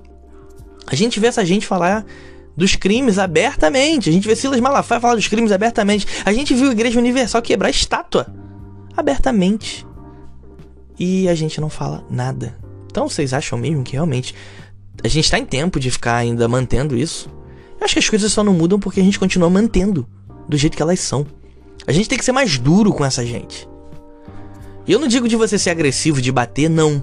a 0.87 0.95
gente 0.95 1.19
vê 1.19 1.29
essa 1.29 1.45
gente 1.45 1.67
falar 1.67 2.05
dos 2.57 2.77
crimes 2.77 3.19
abertamente. 3.19 4.09
A 4.11 4.13
gente 4.13 4.27
vê 4.27 4.37
Silas 4.37 4.61
Malafaia 4.61 5.01
falar 5.01 5.15
dos 5.15 5.29
crimes 5.29 5.53
abertamente. 5.53 6.07
A 6.25 6.33
gente 6.33 6.55
viu 6.55 6.69
a 6.69 6.73
Igreja 6.73 6.99
Universal 6.99 7.43
quebrar 7.43 7.71
estátua 7.71 8.27
abertamente. 8.97 9.87
E 10.99 11.29
a 11.29 11.35
gente 11.35 11.61
não 11.61 11.69
fala 11.69 12.05
nada. 12.11 12.64
Então 12.95 13.09
vocês 13.09 13.33
acham 13.33 13.59
mesmo 13.59 13.83
que 13.83 13.95
realmente 13.95 14.37
a 15.03 15.09
gente 15.09 15.29
tá 15.29 15.37
em 15.37 15.45
tempo 15.45 15.81
de 15.81 15.91
ficar 15.91 16.15
ainda 16.15 16.47
mantendo 16.47 16.97
isso? 16.97 17.29
Eu 17.81 17.85
acho 17.85 17.95
que 17.95 17.99
as 17.99 18.09
coisas 18.09 18.33
só 18.33 18.45
não 18.45 18.55
mudam 18.55 18.79
porque 18.79 19.01
a 19.01 19.03
gente 19.03 19.19
continua 19.19 19.51
mantendo 19.51 20.07
do 20.49 20.57
jeito 20.57 20.77
que 20.77 20.83
elas 20.83 21.01
são. 21.01 21.27
A 21.89 21.91
gente 21.91 22.09
tem 22.09 22.17
que 22.17 22.25
ser 22.25 22.31
mais 22.31 22.57
duro 22.57 22.93
com 22.93 23.05
essa 23.05 23.27
gente. 23.27 23.69
E 24.87 24.93
eu 24.93 25.01
não 25.01 25.09
digo 25.09 25.27
de 25.27 25.35
você 25.35 25.59
ser 25.59 25.71
agressivo, 25.71 26.23
de 26.23 26.31
bater, 26.31 26.71
não. 26.71 27.03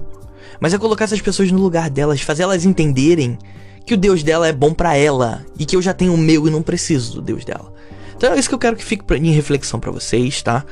Mas 0.62 0.74
é 0.74 0.78
colocar 0.78 1.04
essas 1.04 1.20
pessoas 1.20 1.52
no 1.52 1.60
lugar 1.60 1.90
delas, 1.90 2.22
fazer 2.22 2.44
elas 2.44 2.64
entenderem 2.64 3.38
que 3.86 3.94
o 3.94 3.98
Deus 3.98 4.24
dela 4.24 4.48
é 4.48 4.54
bom 4.54 4.74
para 4.74 4.96
ela 4.96 5.46
e 5.60 5.66
que 5.66 5.76
eu 5.76 5.82
já 5.82 5.94
tenho 5.94 6.14
o 6.14 6.18
meu 6.18 6.48
e 6.48 6.50
não 6.50 6.62
preciso 6.62 7.16
do 7.16 7.22
Deus 7.22 7.44
dela. 7.44 7.74
Então 8.16 8.32
é 8.32 8.40
isso 8.40 8.48
que 8.48 8.56
eu 8.56 8.60
quero 8.60 8.78
que 8.78 8.86
fique 8.86 9.04
em 9.16 9.32
reflexão 9.32 9.78
para 9.78 9.92
vocês, 9.92 10.42
tá? 10.42 10.64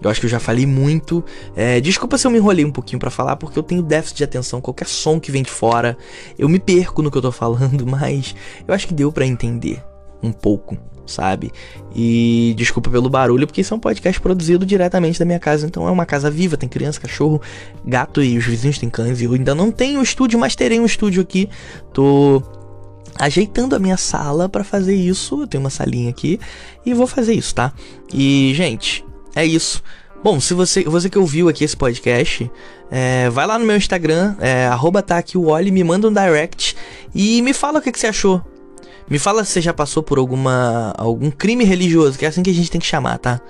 Eu 0.00 0.10
acho 0.10 0.20
que 0.20 0.26
eu 0.26 0.30
já 0.30 0.38
falei 0.38 0.66
muito. 0.66 1.24
É, 1.54 1.80
desculpa 1.80 2.18
se 2.18 2.26
eu 2.26 2.30
me 2.30 2.38
enrolei 2.38 2.64
um 2.64 2.70
pouquinho 2.70 2.98
para 2.98 3.10
falar, 3.10 3.36
porque 3.36 3.58
eu 3.58 3.62
tenho 3.62 3.82
déficit 3.82 4.18
de 4.18 4.24
atenção. 4.24 4.60
Qualquer 4.60 4.86
som 4.86 5.18
que 5.18 5.30
vem 5.30 5.42
de 5.42 5.50
fora, 5.50 5.96
eu 6.38 6.48
me 6.48 6.58
perco 6.58 7.02
no 7.02 7.10
que 7.10 7.18
eu 7.18 7.22
tô 7.22 7.32
falando, 7.32 7.86
mas 7.88 8.34
eu 8.66 8.74
acho 8.74 8.86
que 8.86 8.94
deu 8.94 9.10
para 9.10 9.26
entender 9.26 9.82
um 10.22 10.32
pouco, 10.32 10.76
sabe? 11.06 11.52
E 11.94 12.54
desculpa 12.56 12.90
pelo 12.90 13.08
barulho, 13.08 13.46
porque 13.46 13.60
isso 13.60 13.72
é 13.72 13.76
um 13.76 13.80
podcast 13.80 14.20
produzido 14.20 14.66
diretamente 14.66 15.18
da 15.18 15.24
minha 15.24 15.40
casa. 15.40 15.66
Então 15.66 15.86
é 15.88 15.90
uma 15.90 16.06
casa 16.06 16.30
viva, 16.30 16.56
tem 16.56 16.68
criança, 16.68 17.00
cachorro, 17.00 17.40
gato 17.84 18.22
e 18.22 18.36
os 18.36 18.44
vizinhos 18.44 18.78
têm 18.78 18.90
cães. 18.90 19.20
E 19.20 19.24
eu 19.24 19.32
ainda 19.32 19.54
não 19.54 19.70
tenho 19.70 20.02
estúdio, 20.02 20.38
mas 20.38 20.54
terei 20.54 20.78
um 20.78 20.86
estúdio 20.86 21.22
aqui. 21.22 21.48
Tô 21.92 22.42
ajeitando 23.18 23.74
a 23.74 23.78
minha 23.78 23.96
sala 23.96 24.48
para 24.48 24.62
fazer 24.62 24.94
isso. 24.94 25.42
Eu 25.42 25.46
tenho 25.46 25.62
uma 25.62 25.70
salinha 25.70 26.10
aqui 26.10 26.38
e 26.84 26.92
vou 26.92 27.06
fazer 27.06 27.32
isso, 27.32 27.54
tá? 27.54 27.72
E, 28.12 28.52
gente, 28.54 29.05
é 29.36 29.44
isso. 29.46 29.82
Bom, 30.24 30.40
se 30.40 30.54
você, 30.54 30.82
você 30.82 31.08
que 31.08 31.18
ouviu 31.18 31.48
aqui 31.48 31.62
esse 31.62 31.76
podcast, 31.76 32.50
é, 32.90 33.30
vai 33.30 33.46
lá 33.46 33.58
no 33.58 33.64
meu 33.64 33.76
Instagram, 33.76 34.34
é, 34.40 34.66
arroba 34.66 35.04
me 35.70 35.84
manda 35.84 36.08
um 36.08 36.12
direct 36.12 36.74
e 37.14 37.40
me 37.42 37.52
fala 37.52 37.78
o 37.78 37.82
que, 37.82 37.92
que 37.92 37.98
você 38.00 38.08
achou. 38.08 38.42
Me 39.08 39.20
fala 39.20 39.44
se 39.44 39.52
você 39.52 39.60
já 39.60 39.72
passou 39.72 40.02
por 40.02 40.18
alguma 40.18 40.92
algum 40.98 41.30
crime 41.30 41.64
religioso, 41.64 42.18
que 42.18 42.24
é 42.24 42.28
assim 42.28 42.42
que 42.42 42.50
a 42.50 42.54
gente 42.54 42.70
tem 42.70 42.80
que 42.80 42.86
chamar, 42.86 43.18
tá? 43.18 43.40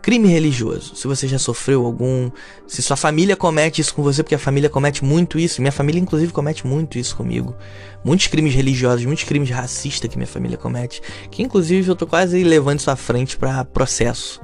Crime 0.00 0.26
religioso. 0.28 0.96
Se 0.96 1.06
você 1.06 1.28
já 1.28 1.38
sofreu 1.38 1.84
algum. 1.84 2.30
Se 2.66 2.82
sua 2.82 2.96
família 2.96 3.36
comete 3.36 3.80
isso 3.80 3.94
com 3.94 4.02
você, 4.02 4.22
porque 4.22 4.34
a 4.34 4.38
família 4.38 4.70
comete 4.70 5.04
muito 5.04 5.38
isso. 5.38 5.60
Minha 5.60 5.70
família, 5.70 6.00
inclusive, 6.00 6.32
comete 6.32 6.66
muito 6.66 6.98
isso 6.98 7.14
comigo. 7.14 7.54
Muitos 8.02 8.26
crimes 8.26 8.54
religiosos, 8.54 9.04
muitos 9.04 9.24
crimes 9.24 9.50
racistas 9.50 10.10
que 10.10 10.16
minha 10.16 10.26
família 10.26 10.56
comete. 10.56 11.00
Que, 11.30 11.42
inclusive, 11.42 11.88
eu 11.88 11.94
tô 11.94 12.04
quase 12.04 12.42
levando 12.42 12.80
isso 12.80 12.90
à 12.90 12.96
frente 12.96 13.36
para 13.36 13.64
processo. 13.64 14.40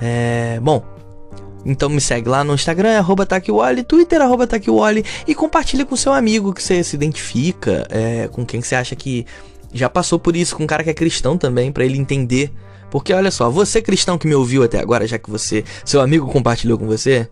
É. 0.00 0.58
Bom. 0.60 0.84
Então 1.64 1.88
me 1.88 2.00
segue 2.00 2.28
lá 2.28 2.42
no 2.42 2.54
Instagram, 2.54 2.98
arroba 2.98 3.24
TaquiWally, 3.24 3.84
Twitter, 3.84 4.20
arroba 4.20 4.48
TaquiWally, 4.48 5.04
e 5.28 5.32
compartilha 5.32 5.86
com 5.86 5.94
seu 5.94 6.12
amigo 6.12 6.52
que 6.52 6.60
você 6.60 6.82
se 6.82 6.96
identifica, 6.96 7.86
é, 7.88 8.26
com 8.26 8.44
quem 8.44 8.60
você 8.60 8.74
acha 8.74 8.96
que 8.96 9.24
já 9.72 9.88
passou 9.88 10.18
por 10.18 10.34
isso, 10.34 10.56
com 10.56 10.64
um 10.64 10.66
cara 10.66 10.82
que 10.82 10.90
é 10.90 10.94
cristão 10.94 11.38
também, 11.38 11.70
para 11.70 11.84
ele 11.84 11.96
entender 11.96 12.52
porque 12.92 13.10
olha 13.14 13.30
só, 13.30 13.48
você 13.48 13.80
cristão 13.80 14.18
que 14.18 14.26
me 14.26 14.34
ouviu 14.34 14.62
até 14.62 14.78
agora, 14.78 15.06
já 15.06 15.18
que 15.18 15.30
você, 15.30 15.64
seu 15.82 16.02
amigo 16.02 16.26
compartilhou 16.30 16.78
com 16.78 16.86
você, 16.86 17.26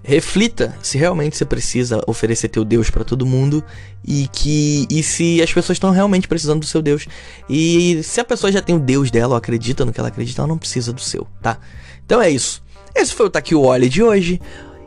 reflita 0.00 0.76
se 0.80 0.96
realmente 0.96 1.36
você 1.36 1.44
precisa 1.44 2.00
oferecer 2.06 2.48
teu 2.48 2.64
Deus 2.64 2.88
para 2.88 3.02
todo 3.02 3.26
mundo 3.26 3.64
e 4.04 4.28
que 4.32 4.86
e 4.88 5.02
se 5.02 5.42
as 5.42 5.52
pessoas 5.52 5.74
estão 5.74 5.90
realmente 5.90 6.28
precisando 6.28 6.60
do 6.60 6.66
seu 6.66 6.80
Deus. 6.80 7.08
E 7.50 8.00
se 8.04 8.20
a 8.20 8.24
pessoa 8.24 8.52
já 8.52 8.62
tem 8.62 8.76
o 8.76 8.78
Deus 8.78 9.10
dela, 9.10 9.30
ou 9.32 9.36
acredita 9.36 9.84
no 9.84 9.92
que 9.92 9.98
ela 9.98 10.08
acredita, 10.08 10.40
ela 10.40 10.46
não 10.46 10.56
precisa 10.56 10.92
do 10.92 11.00
seu, 11.00 11.26
tá? 11.42 11.58
Então 12.04 12.20
é 12.20 12.30
isso. 12.30 12.62
Esse 12.94 13.14
foi 13.14 13.26
o 13.26 13.30
Tá 13.30 13.42
o 13.52 13.60
Oli 13.60 13.88
de 13.88 14.02
hoje. 14.02 14.40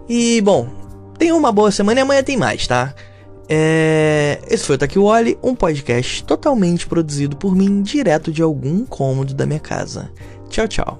E 0.07 0.41
bom, 0.41 0.69
tenha 1.17 1.35
uma 1.35 1.51
boa 1.51 1.71
semana 1.71 1.99
e 1.99 2.03
amanhã 2.03 2.23
tem 2.23 2.37
mais, 2.37 2.67
tá? 2.67 2.93
É... 3.47 4.39
Esse 4.49 4.65
foi 4.65 4.75
o 4.75 4.79
Taki 4.79 4.97
Wally, 4.97 5.37
um 5.43 5.55
podcast 5.55 6.23
totalmente 6.23 6.87
produzido 6.87 7.35
por 7.35 7.55
mim, 7.55 7.81
direto 7.81 8.31
de 8.31 8.41
algum 8.41 8.85
cômodo 8.85 9.33
da 9.33 9.45
minha 9.45 9.59
casa. 9.59 10.11
Tchau, 10.49 10.67
tchau. 10.67 10.99